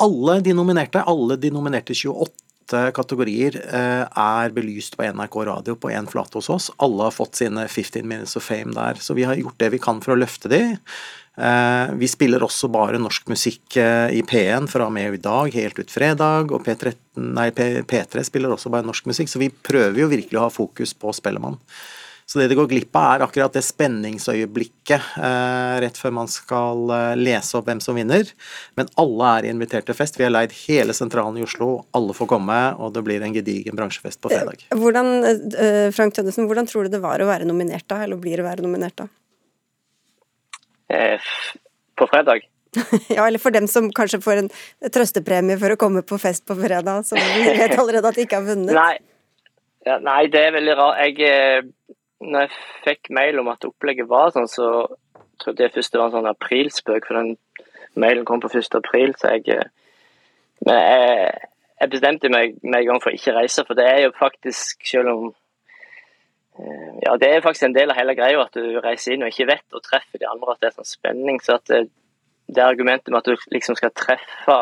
[0.00, 5.90] alle de nominerte, alle de nominerte 28 kategorier eh, er belyst på NRK radio på
[5.90, 6.68] én flate hos oss.
[6.78, 9.00] Alle har fått sine 15 minutes of fame der.
[9.02, 10.62] Så vi har gjort det vi kan for å løfte de.
[11.36, 15.80] Eh, vi spiller også bare norsk musikk i P1 fra og med i dag, helt
[15.80, 16.52] ut fredag.
[16.52, 20.46] Og P3, nei, P3 spiller også bare norsk musikk, så vi prøver jo virkelig å
[20.46, 21.58] ha fokus på Spellemann.
[22.32, 26.88] Så det det går glipp av, er akkurat det spenningsøyeblikket eh, rett før man skal
[26.94, 28.30] eh, lese opp hvem som vinner.
[28.80, 30.16] Men alle er invitert til fest.
[30.16, 33.76] Vi har leid hele sentralen i Oslo, alle får komme, og det blir en gedigen
[33.76, 34.64] bransjefest på fredag.
[34.64, 38.16] Eh, hvordan, eh, Frank Tønnesen, hvordan tror du det var å være nominert da, eller
[38.24, 39.10] blir å være nominert da?
[40.88, 41.30] Eh,
[42.00, 42.48] på fredag?
[43.12, 44.52] ja, eller for dem som kanskje får en
[44.88, 48.40] trøstepremie for å komme på fest på fredag, som vi vet allerede at de ikke
[48.40, 48.72] har vunnet.
[48.72, 48.94] Nei.
[49.84, 51.00] Ja, nei, det er veldig rart.
[51.02, 51.72] Jeg eh,
[52.22, 52.50] når jeg
[52.86, 54.68] fikk mail om at opplegget var sånn, så
[55.42, 57.36] trodde jeg først det var en sånn aprilspøk, for den
[57.98, 58.76] mailen kom på 1.
[58.78, 59.14] april.
[59.18, 59.70] Så jeg eh,
[60.62, 61.30] Men jeg,
[61.80, 64.84] jeg bestemte meg med en gang for å ikke reise, for det er jo faktisk,
[64.86, 65.24] selv om
[66.58, 69.32] eh, Ja, det er faktisk en del av hele greia at du reiser inn og
[69.32, 71.42] ikke vet og treffer de andre, at det er sånn spenning.
[71.42, 71.82] Så at det,
[72.46, 74.60] det argumentet med at du liksom skal treffe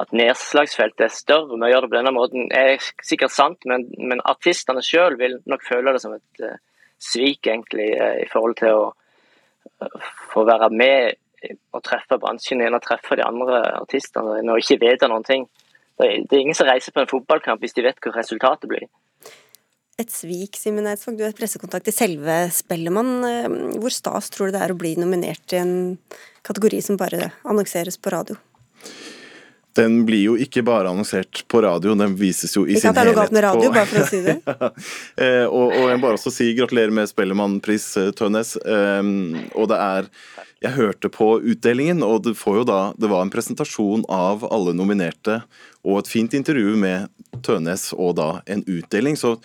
[0.00, 3.86] at nedslagsfeltet er større med å gjøre det på denne måten, er sikkert sant, men,
[3.98, 6.56] men artistene sjøl vil nok føle det som et uh,
[7.00, 11.18] svik, egentlig, uh, i forhold til å uh, få være med
[11.72, 15.46] og treffe bransjen igjen og treffe de andre artistene og ikke vite noen ting.
[15.96, 18.68] Det er, det er ingen som reiser på en fotballkamp hvis de vet hva resultatet
[18.68, 18.84] blir.
[20.00, 21.16] Et svik, Simen Eidsvåg.
[21.16, 23.24] Du er pressekontakt i selve Spellemann.
[23.80, 25.74] Hvor stas tror du det er å bli nominert i en
[26.44, 28.36] kategori som bare annonseres på radio?
[29.78, 32.90] Den blir jo ikke bare annonsert på radio, den vises jo i ikke sin helhet.
[32.90, 34.36] Ikke at det er noe galt med radio, bare for å si det.
[34.50, 35.46] ja.
[35.60, 38.56] og, og, jeg bare også si gratulerer med Spellemannpris, eh, Tønnes.
[38.66, 40.10] Um, og det er
[40.60, 44.74] Jeg hørte på utdelingen, og det, får jo da, det var en presentasjon av alle
[44.76, 45.38] nominerte
[45.86, 47.08] og et fint intervju med
[47.44, 49.16] Tønes og da en utdeling.
[49.16, 49.36] Så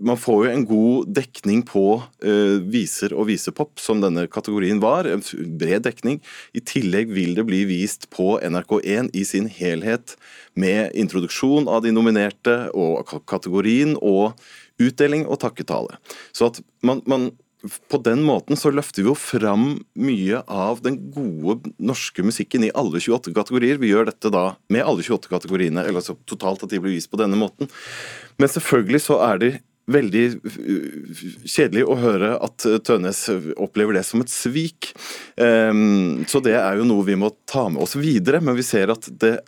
[0.00, 5.08] man får jo en god dekning på uh, viser og visepop, som denne kategorien var.
[5.10, 5.24] En
[5.60, 6.20] bred dekning.
[6.56, 10.16] I tillegg vil det bli vist på NRK1 i sin helhet
[10.58, 14.32] med introduksjon av de nominerte og kategorien og
[14.80, 16.00] utdeling og takketale.
[16.32, 17.30] Så at man, man
[17.60, 19.64] på den måten så løfter vi jo fram
[20.00, 23.80] mye av den gode norske musikken i alle 28 kategorier.
[23.80, 27.10] Vi gjør dette da med alle 28 kategoriene, eller altså totalt at de blir vist
[27.12, 27.70] på denne måten.
[28.40, 29.52] Men selvfølgelig så er det
[29.90, 33.24] veldig uh, kjedelig å høre at Tønes
[33.58, 34.92] opplever det som et svik.
[35.36, 38.94] Um, så det er jo noe vi må ta med oss videre, men vi ser
[38.94, 39.40] at det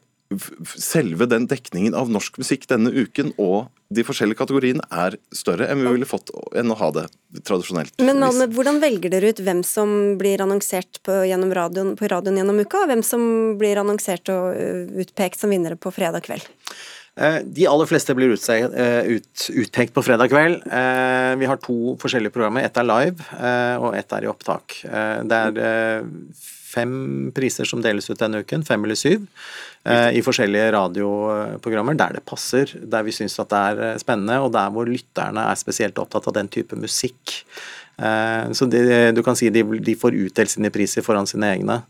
[0.79, 5.83] selve den dekningen av norsk musikk denne uken og de forskjellige kategoriene er større enn
[5.83, 7.07] vi ville fått enn å ha det
[7.45, 7.95] tradisjonelt.
[8.01, 12.63] Men Anne, hvordan velger dere ut hvem som blir annonsert på, radioen, på radioen gjennom
[12.63, 13.23] uka, og hvem som
[13.61, 16.49] blir annonsert og utpekt som vinnere på fredag kveld?
[17.21, 20.65] Eh, de aller fleste blir eh, ut, utpekt på fredag kveld.
[21.43, 22.65] Vi har to forskjellige programmer.
[22.65, 23.29] Ett er live,
[23.83, 24.81] og ett er i opptak.
[25.29, 25.61] Det er
[26.73, 29.72] fem priser som deles ut denne uken, fem eller syv, eh,
[30.15, 34.53] i forskjellige radioprogrammer der det passer, der vi syns at det er eh, spennende, og
[34.55, 37.41] der hvor lytterne er spesielt opptatt av den type musikk.
[37.99, 41.81] Eh, så de, du kan si de, de, får utdelt sine priser foran sine egne.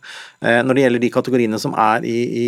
[0.40, 2.46] Når det gjelder de kategoriene som er i, i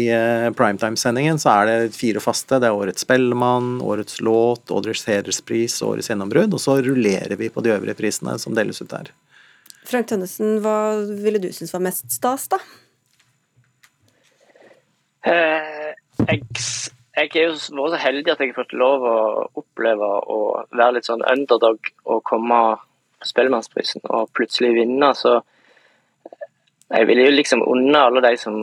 [0.56, 2.62] primetime-sendingen, så er det fire faste.
[2.62, 6.56] Det er Årets Spellemann, Årets låt, Årets hederspris Årets gjennombrudd.
[6.56, 9.12] Og så rullerer vi på de øvrige prisene som deles ut der.
[9.84, 12.62] Frank Tønnesen, hva ville du synes var mest stas, da?
[15.24, 15.94] Eh,
[16.28, 16.42] jeg,
[17.16, 19.18] jeg er jo vært så heldig at jeg har fått lov å
[19.62, 20.38] oppleve å
[20.74, 22.58] være litt sånn underdog og komme
[23.22, 25.12] på Spellemannsprisen og plutselig vinne.
[25.16, 25.38] Så
[26.90, 28.58] jeg vil jo liksom unne alle de som,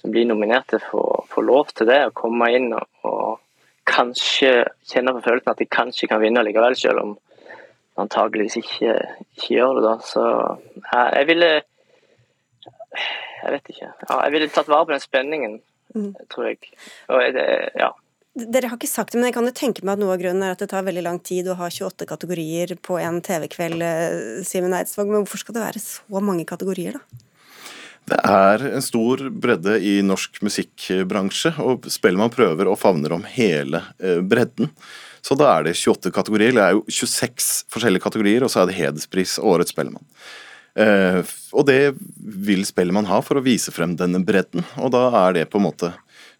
[0.00, 2.00] som blir nominerte, få, få lov til det.
[2.08, 3.42] Å komme inn og, og
[3.88, 4.54] kanskje
[4.88, 7.12] kjenne på følelsen at de kanskje kan vinne likevel, selv om
[8.00, 8.96] antageligvis ikke,
[9.34, 9.94] ikke gjør det, da.
[10.06, 10.24] Så
[11.18, 11.50] jeg ville
[13.42, 13.90] Jeg vet ikke.
[14.08, 15.58] Ja, jeg ville tatt vare på den spenningen,
[15.96, 16.12] mm.
[16.32, 16.72] tror jeg.
[17.10, 17.46] Og det,
[17.78, 17.90] ja.
[18.32, 20.46] Dere har ikke sagt det, men jeg kan jo tenke meg at noe av grunnen
[20.46, 24.40] er at det tar veldig lang tid å ha 28 kategorier på en TV-kveld, eh,
[24.48, 25.10] Simen Eidsvåg.
[25.10, 27.28] Men hvorfor skal det være så mange kategorier, da?
[28.08, 33.82] Det er en stor bredde i norsk musikkbransje, og Spellemann prøver og favner om hele
[34.02, 34.72] eh, bredden.
[35.22, 36.56] Så da er det 28 kategorier.
[36.56, 40.08] Det er jo 26 forskjellige kategorier, og så er det hederspris Årets Spellemann.
[40.72, 41.20] Uh,
[41.52, 45.50] og det vil Spellemann ha for å vise frem denne bredden, og da er det
[45.52, 45.92] på en måte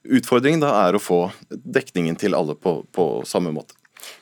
[0.03, 3.77] Utfordringen da er å få dekningen til alle på, på samme måte.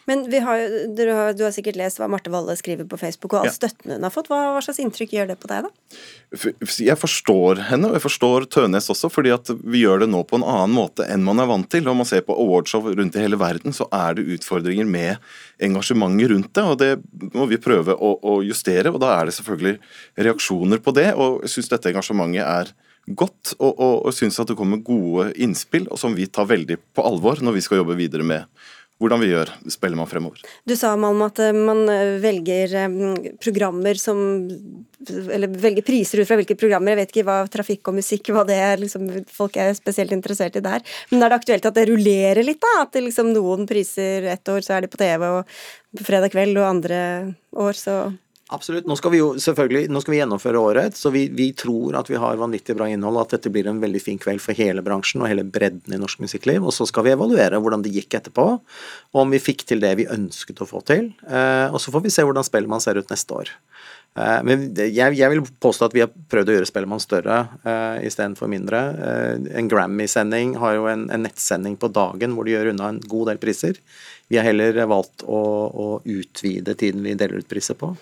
[0.08, 0.62] Men har,
[0.96, 3.54] du, har, du, har, sikkert lest hva Marte Walle skriver på Facebook, og all ja.
[3.54, 4.30] støtten hun har fått.
[4.30, 6.52] Hva, hva, slags inntrykk gjør det på deg, da?
[6.80, 10.40] Jeg forstår henne, og jeg forstår Tønes også, fordi at vi gjør det nå på
[10.40, 11.84] en annen måte enn man er vant til.
[11.86, 16.34] Når man ser på awardshow rundt i hele verden, så er det utfordringer med engasjementet
[16.34, 18.92] rundt det, og det må vi prøve å, å justere.
[18.92, 19.78] Og da er det selvfølgelig
[20.28, 22.72] reaksjoner på det, og jeg syns dette engasjementet er
[23.16, 26.78] godt, og, og, og syns at det kommer gode innspill, og som vi tar veldig
[26.94, 28.62] på alvor når vi skal jobbe videre med
[29.00, 30.42] hvordan vi gjør Spellemann fremover.
[30.68, 32.98] Du sa Malm, at eh, man eh, velger eh,
[33.40, 34.20] programmer som
[35.08, 36.92] Eller velger priser ut fra hvilke programmer.
[36.92, 40.58] Jeg vet ikke hva trafikk og musikk hva det er, liksom, folk er spesielt interessert
[40.60, 40.84] i der.
[41.10, 42.82] Men er det aktuelt at det rullerer litt, da?
[42.84, 46.68] At liksom noen priser ett år så er de på TV og fredag kveld, og
[46.68, 46.98] andre
[47.56, 47.96] år så
[48.50, 48.86] Absolutt.
[48.90, 52.08] Nå skal vi jo selvfølgelig nå skal vi gjennomføre året, så vi, vi, tror at
[52.10, 55.22] vi har vanvittig bra innhold, at dette blir en veldig fin kveld for hele bransjen
[55.22, 56.66] og hele bredden i norsk musikkliv.
[56.66, 58.46] Og så skal vi evaluere hvordan det gikk etterpå,
[59.14, 61.12] og om vi fikk til det vi ønsket å få til.
[61.30, 63.54] Eh, og så får vi se hvordan Spellemann ser ut neste år.
[64.18, 67.98] Eh, men jeg, jeg, vil påstå at vi har prøvd å gjøre Spellemann større uh,
[68.02, 68.80] istedenfor mindre.
[68.98, 72.98] Uh, en Grammy-sending har jo en, en, nettsending på dagen hvor de gjør unna en
[73.10, 73.78] god del priser.
[74.30, 75.38] Vi har heller valgt å,
[75.70, 77.92] å utvide tiden vi deler ut priser på.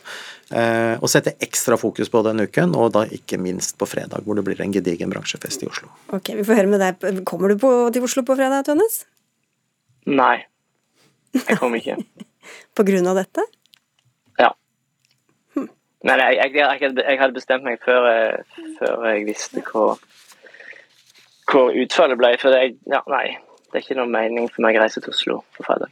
[0.48, 4.38] Uh, og sette ekstra fokus på den uken, og da ikke minst på fredag, hvor
[4.38, 5.92] det blir en gedigen bransjefest i Oslo.
[6.16, 7.22] Ok, vi får høre med deg.
[7.28, 9.02] Kommer du på, til Oslo på fredag, Tønnes?
[10.08, 10.38] Nei.
[11.36, 12.00] Jeg kommer ikke.
[12.76, 13.44] på grunn av dette?
[16.06, 18.06] Nei, jeg, jeg, jeg, hadde bestemt meg før,
[18.78, 19.98] før jeg visste hvor,
[21.50, 22.34] hvor utfallet ble.
[22.38, 23.32] For jeg, ja, nei,
[23.68, 25.90] det er ikke noen mening for meg å reise til Oslo på fredag.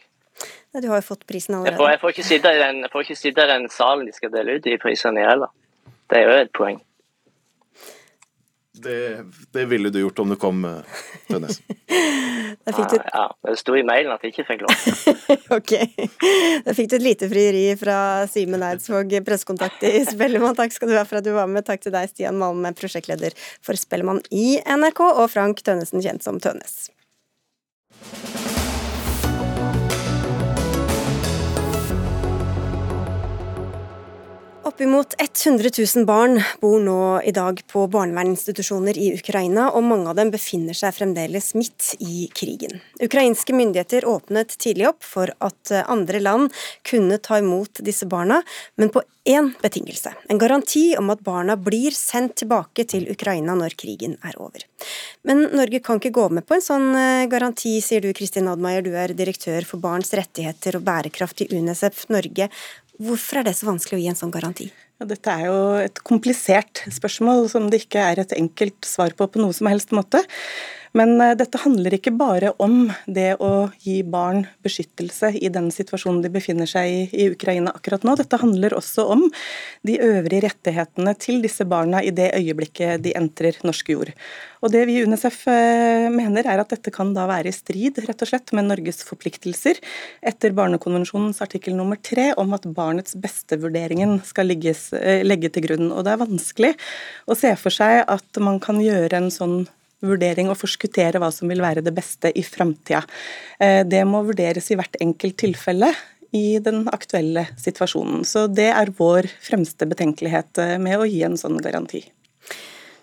[0.77, 1.75] Nei, du har jo fått prisen allerede.
[1.75, 2.15] Jeg får, jeg får
[3.07, 5.51] ikke sitte i den salen de skal dele ut de prisene i heller.
[6.07, 6.79] Det er jo et poeng.
[8.83, 11.61] Det, det, ville du gjort om du kom, eh, Tønnes.
[12.67, 14.75] ja, ja, det sto i mailen at jeg ikke fikk lov.
[15.59, 15.73] ok.
[16.67, 17.99] Da fikk du et lite frieri fra
[18.31, 20.57] Simen Eidsvåg, pressekontakt i Spellemann.
[20.59, 21.65] Takk skal du ha for at du var med.
[21.67, 26.43] Takk til deg, Stian Malm, prosjektleder for Spellemann i NRK, og Frank Tønnesen, kjent som
[26.43, 26.87] Tønnes.
[34.67, 40.19] Oppimot 100 000 barn bor nå i dag på barnevernsinstitusjoner i Ukraina, og mange av
[40.19, 42.81] dem befinner seg fremdeles midt i krigen.
[42.99, 46.51] Ukrainske myndigheter åpnet tidlig opp for at andre land
[46.83, 48.41] kunne ta imot disse barna,
[48.75, 50.13] men på én betingelse.
[50.29, 54.63] En garanti om at barna blir sendt tilbake til Ukraina når krigen er over.
[55.27, 58.85] Men Norge kan ikke gå med på en sånn eh, garanti, sier du Kristin Admeier,
[58.87, 62.49] du er direktør for barns rettigheter og bærekraft i UNICEF Norge.
[63.03, 64.71] Hvorfor er det så vanskelig å gi en sånn garanti?
[64.97, 69.29] Ja, dette er jo et komplisert spørsmål som det ikke er et enkelt svar på
[69.29, 70.23] på noe som helst måte.
[70.97, 76.23] Men eh, dette handler ikke bare om det å gi barn beskyttelse i den situasjonen
[76.25, 78.15] de befinner seg i i Ukraina akkurat nå.
[78.19, 79.27] Dette handler også om
[79.87, 84.13] de øvrige rettighetene til disse barna i det øyeblikket de entrer norsk jord.
[84.65, 88.01] Og Det vi i UNICEF eh, mener er at dette kan da være i strid
[88.07, 89.81] rett og slett med Norges forpliktelser
[90.27, 95.91] etter Barnekonvensjonens artikkel nummer tre om at barnets beste-vurderingen skal legges, eh, legge til grunn.
[95.93, 96.75] Og Det er vanskelig
[97.29, 99.67] å se for seg at man kan gjøre en sånn
[100.05, 103.03] vurdering å forskuttere hva som vil være det beste i framtida.
[103.61, 105.93] Eh, det må vurderes i hvert enkelt tilfelle
[106.37, 108.25] i den aktuelle situasjonen.
[108.29, 112.05] Så det er vår fremste betenkelighet eh, med å gi en sånn garanti.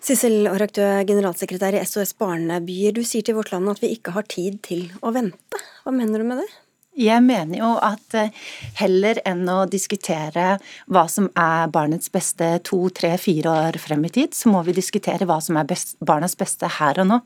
[0.03, 2.91] Sissel Arak, du er generalsekretær i SOS Barnebyer.
[2.91, 5.61] Du sier til Vårt Land at vi ikke har tid til å vente.
[5.85, 6.49] Hva mener du med det?
[6.93, 8.29] Jeg mener jo at eh,
[8.77, 10.59] heller enn å diskutere
[10.93, 14.75] hva som er barnets beste to, tre, fire år frem i tid, så må vi
[14.77, 17.19] diskutere hva som er best, barnas beste her og nå.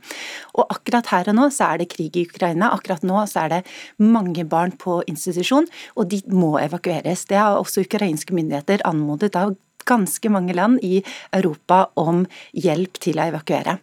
[0.56, 2.72] Og akkurat her og nå så er det krig i Ukraina.
[2.72, 3.62] Akkurat nå så er det
[4.00, 5.68] mange barn på institusjon,
[6.00, 7.28] og de må evakueres.
[7.28, 9.58] Det har også ukrainske myndigheter anmodet av
[9.88, 11.02] ganske mange land i
[11.36, 13.78] Europa om hjelp til å evakuere.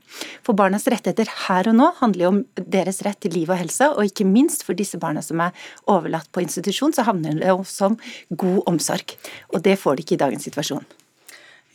[0.47, 3.91] For barnas rettigheter her og nå handler jo om deres rett til liv og helse,
[3.93, 5.55] og ikke minst for disse barna som er
[5.91, 7.97] overlatt på institusjon, så handler det også om
[8.45, 9.17] god omsorg.
[9.55, 10.85] Og det får de ikke i dagens situasjon.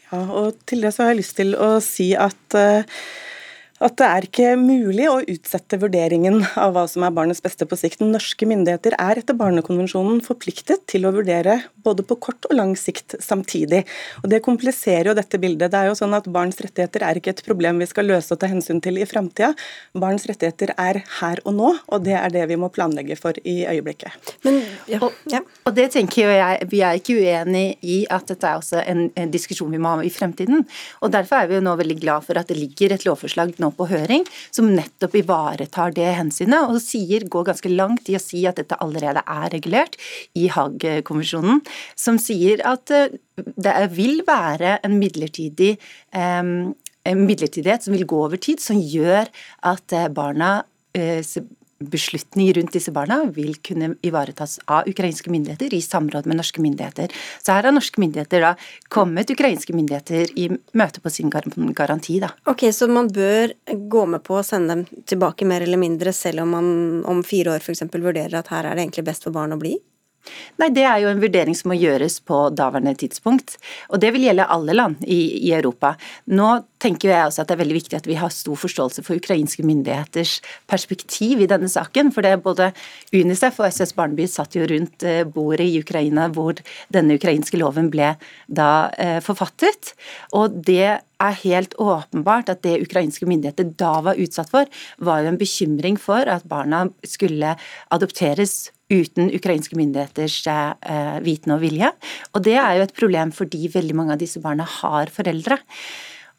[0.09, 3.01] Ja, og til det så har jeg lyst til å si at uh,
[3.79, 7.77] at det er ikke mulig å utsette vurderingen av hva som er barnets beste på
[7.79, 8.03] sikt.
[8.03, 13.15] Norske myndigheter er etter Barnekonvensjonen forpliktet til å vurdere både på kort og lang sikt
[13.23, 13.85] samtidig.
[14.23, 15.71] Og Det kompliserer jo dette bildet.
[15.71, 18.41] Det er jo sånn at Barns rettigheter er ikke et problem vi skal løse og
[18.41, 19.53] ta hensyn til i framtida.
[19.95, 23.61] Barns rettigheter er her og nå, og det er det vi må planlegge for i
[23.69, 24.35] øyeblikket.
[24.43, 24.59] Men,
[24.91, 25.41] ja, og, ja.
[25.63, 29.07] og, det tenker jo jeg, Vi er ikke uenig i at dette er også en,
[29.15, 30.65] en diskusjon vi må ha i fremtiden.
[30.99, 33.68] og Derfor er vi jo nå veldig glad for at det ligger et lovforslag nå
[33.75, 38.43] på høring, som nettopp ivaretar det hensynet, og sier, går ganske langt i å si
[38.49, 39.97] at dette allerede er regulert
[40.37, 41.63] i Haag-konvensjonen,
[41.99, 45.77] som sier at eh, det vil være en midlertidig
[47.09, 49.29] en midlertidighet som vil gå over tid, som gjør
[49.65, 50.59] at barna
[51.79, 57.11] beslutninger rundt disse barna vil kunne ivaretas av ukrainske myndigheter i samråd med norske myndigheter.
[57.43, 58.53] Så her har norske myndigheter da
[58.91, 62.19] kommet ukrainske myndigheter i møte på sin garanti.
[62.19, 62.31] da.
[62.45, 63.53] Ok, Så man bør
[63.89, 67.55] gå med på å sende dem tilbake mer eller mindre, selv om man om fire
[67.55, 67.81] år f.eks.
[67.91, 69.77] vurderer at her er det egentlig best for barn å bli?
[70.59, 73.57] Nei, Det er jo en vurdering som må gjøres på daværende tidspunkt.
[73.89, 75.95] Og det vil gjelde alle land i, i, Europa.
[76.27, 76.49] Nå
[76.79, 79.63] tenker jeg også at det er veldig viktig at vi har stor forståelse for ukrainske
[79.67, 80.39] myndigheters
[80.69, 82.11] perspektiv i denne saken.
[82.15, 82.71] For det er både
[83.15, 86.59] UNICEF og SS Barneby satt jo rundt eh, bordet i Ukraina hvor
[86.93, 88.13] denne ukrainske loven ble
[88.47, 89.93] da eh, forfattet.
[90.35, 94.67] Og det er helt åpenbart at det ukrainske myndigheter da var utsatt for,
[94.99, 97.55] var jo en bekymring for at barna skulle
[97.91, 101.91] adopteres uten ukrainske myndigheters eh, viten og vilje.
[102.33, 105.59] Og det er jo et problem fordi veldig mange av disse barna har foreldre.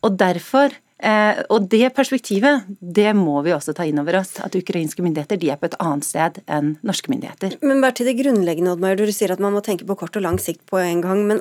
[0.07, 4.35] Og derfor Eh, og det perspektivet det må vi også ta inn over oss.
[4.45, 7.57] At ukrainske myndigheter de er på et annet sted enn norske myndigheter.
[7.65, 8.99] Men bare til det grunnleggende, Oddmar.
[9.01, 11.25] Du sier at man må tenke på kort og lang sikt på en gang.
[11.31, 11.41] Men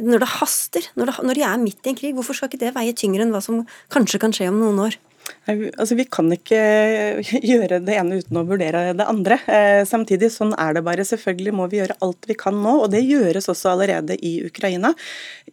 [0.00, 2.74] når det haster, når, når de er midt i en krig, hvorfor skal ikke det
[2.74, 3.62] veie tyngre enn hva som
[3.94, 4.98] kanskje kan skje om noen år?
[5.50, 6.60] Altså, Vi kan ikke
[7.50, 9.40] gjøre det ene uten å vurdere det andre.
[9.50, 11.06] Eh, samtidig, sånn er det bare.
[11.06, 14.92] Selvfølgelig må vi gjøre alt vi kan nå, og det gjøres også allerede i Ukraina.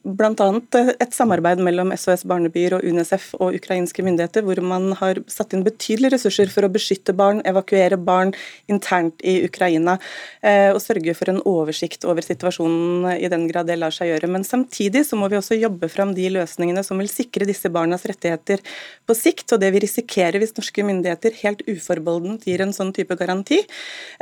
[0.03, 0.49] Bl.a.
[0.78, 5.55] Eh, et samarbeid mellom SOS Barnebyer og UNICEF og ukrainske myndigheter, hvor man har satt
[5.55, 8.34] inn betydelige ressurser for å beskytte barn, evakuere barn
[8.72, 9.97] internt i Ukraina,
[10.43, 14.30] eh, og sørge for en oversikt over situasjonen i den grad det lar seg gjøre.
[14.36, 18.05] Men samtidig så må vi også jobbe fram de løsningene som vil sikre disse barnas
[18.07, 18.61] rettigheter
[19.07, 19.47] på sikt.
[19.55, 23.60] og det vi risikerer hvis norske myndigheter helt uforbeholdent gir en sånn type garanti.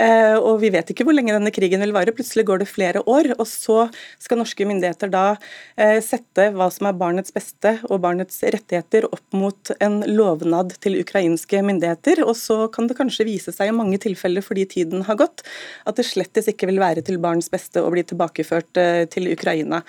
[0.01, 2.13] Eh, og vi vet ikke hvor lenge denne krigen vil vare.
[2.15, 3.85] Plutselig går det flere år, og så
[4.21, 5.25] skal norske myndigheter da
[5.77, 10.99] eh, sette hva som er barnets beste og barnets rettigheter opp mot en lovnad til
[11.01, 12.23] ukrainske myndigheter.
[12.25, 15.45] Og så kan det kanskje vise seg i mange tilfeller fordi tiden har gått,
[15.85, 19.83] at det slettes ikke vil være til barns beste å bli tilbakeført eh, til Ukraina.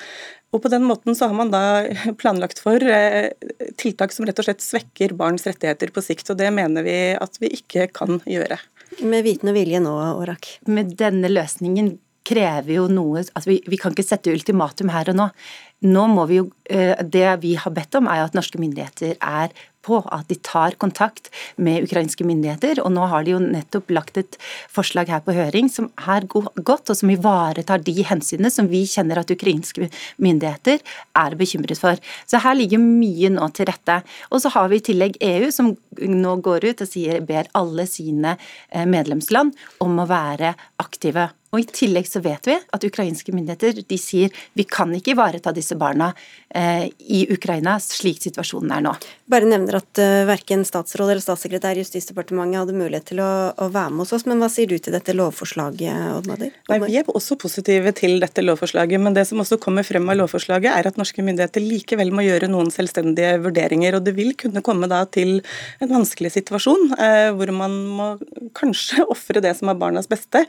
[0.57, 1.85] Og På den måten så har man da
[2.21, 3.29] planlagt for eh,
[3.77, 7.37] tiltak som rett og slett svekker barns rettigheter på sikt, og det mener vi at
[7.43, 8.59] vi ikke kan gjøre.
[9.05, 10.49] Med viten og vilje nå, Orak?
[10.71, 11.97] Med denne løsningen
[12.27, 15.31] krever jo noe altså vi, vi kan ikke sette ultimatum her og nå.
[15.87, 19.53] Nå må vi jo, eh, Det vi har bedt om, er at norske myndigheter er
[19.87, 22.81] på at de tar kontakt med ukrainske myndigheter.
[22.83, 24.39] Og nå har de jo nettopp lagt et
[24.73, 29.21] forslag her på høring som er godt, og som ivaretar de hensynene som vi kjenner
[29.21, 30.83] at ukrainske myndigheter
[31.15, 32.01] er bekymret for.
[32.27, 34.01] Så her ligger mye nå til rette.
[34.31, 37.87] Og så har vi i tillegg EU, som nå går ut og sier, ber alle
[37.87, 38.37] sine
[38.71, 39.55] eh, medlemsland
[39.85, 44.33] om å være aktive og I tillegg så vet vi at ukrainske myndigheter de sier
[44.57, 46.11] vi kan ikke ivareta disse barna
[46.55, 48.93] eh, i Ukraina slik situasjonen er nå.
[49.27, 53.67] Bare nevner at uh, verken statsråd eller statssekretær i Justisdepartementet hadde mulighet til å, å,
[53.75, 56.53] være med hos oss, men hva sier du til dette lovforslaget, Oddmader?
[56.71, 60.21] Nei, Vi er også positive til dette lovforslaget, men det som også kommer frem av
[60.21, 64.63] lovforslaget er at norske myndigheter likevel må gjøre noen selvstendige vurderinger, og det vil kunne
[64.67, 65.41] komme da til
[65.83, 68.09] en vanskelig situasjon eh, hvor man må
[68.59, 70.45] kanskje ofre det som er barnas beste.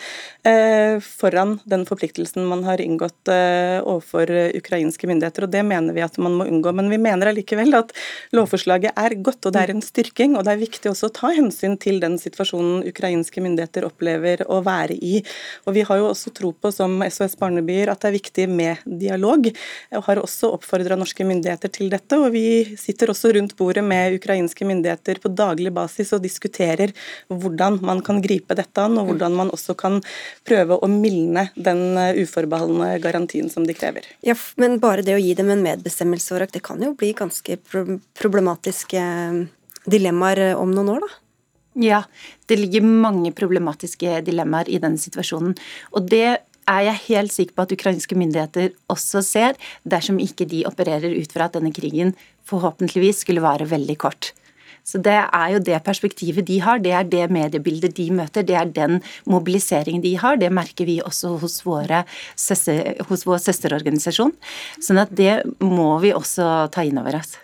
[0.46, 6.04] Eh, foran den forpliktelsen man har inngått eh, overfor ukrainske myndigheter, og det mener vi
[6.06, 6.74] at man må unngå.
[6.76, 7.94] Men vi mener allikevel at
[8.36, 10.36] lovforslaget er godt, og det er en styrking.
[10.38, 14.60] Og det er viktig også å ta hensyn til den situasjonen ukrainske myndigheter opplever å
[14.66, 15.22] være i.
[15.66, 18.86] Og vi har jo også tro på, som SOS Barnebyer, at det er viktig med
[18.86, 19.50] dialog,
[19.98, 22.20] og har også oppfordra norske myndigheter til dette.
[22.22, 22.46] Og vi
[22.80, 26.94] sitter også rundt bordet med ukrainske myndigheter på daglig basis og diskuterer
[27.28, 30.00] hvordan man kan gripe dette an, og hvordan man også kan
[30.48, 34.08] prøve å å mildne den eh, uforbeholdne garantien som de krever.
[34.26, 38.98] Ja, Men bare det å gi dem en medbestemmelse, det kan jo bli ganske problematiske
[38.98, 39.46] eh,
[39.86, 41.24] dilemmaer eh, om noen år, da?
[41.78, 42.02] Ja,
[42.50, 45.54] det ligger mange problematiske dilemmaer i denne situasjonen.
[45.94, 50.66] Og det er jeg helt sikker på at ukrainske myndigheter også ser, dersom ikke de
[50.68, 52.16] opererer ut fra at denne krigen
[52.50, 54.34] forhåpentligvis skulle vare veldig kort.
[54.88, 58.56] Så Det er jo det perspektivet de har, det er det mediebildet de møter, det
[58.56, 60.40] er den mobiliseringen de har.
[60.40, 62.06] Det merker vi også hos, våre
[63.10, 64.32] hos vår søsterorganisasjon.
[64.80, 67.36] Sånn at det må vi også ta inn over oss.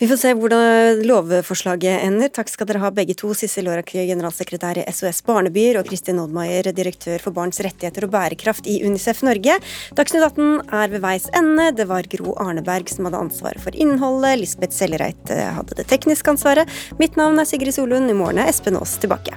[0.00, 2.30] Vi får se hvordan lovforslaget ender.
[2.32, 3.34] Takk skal dere ha begge to.
[3.36, 8.64] Sissel Lårak, generalsekretær i SOS Barnebyer, og Kristin Oddmeier, direktør for barns rettigheter og bærekraft
[8.64, 9.58] i Unicef Norge.
[10.00, 11.68] Dagsnytt 18 er ved veis ende.
[11.76, 14.40] Det var Gro Arneberg som hadde ansvaret for innholdet.
[14.40, 16.80] Lisbeth Sellereit hadde det tekniske ansvaret.
[16.96, 18.08] Mitt navn er Sigrid Solund.
[18.08, 19.36] I morgen er Espen Aas tilbake.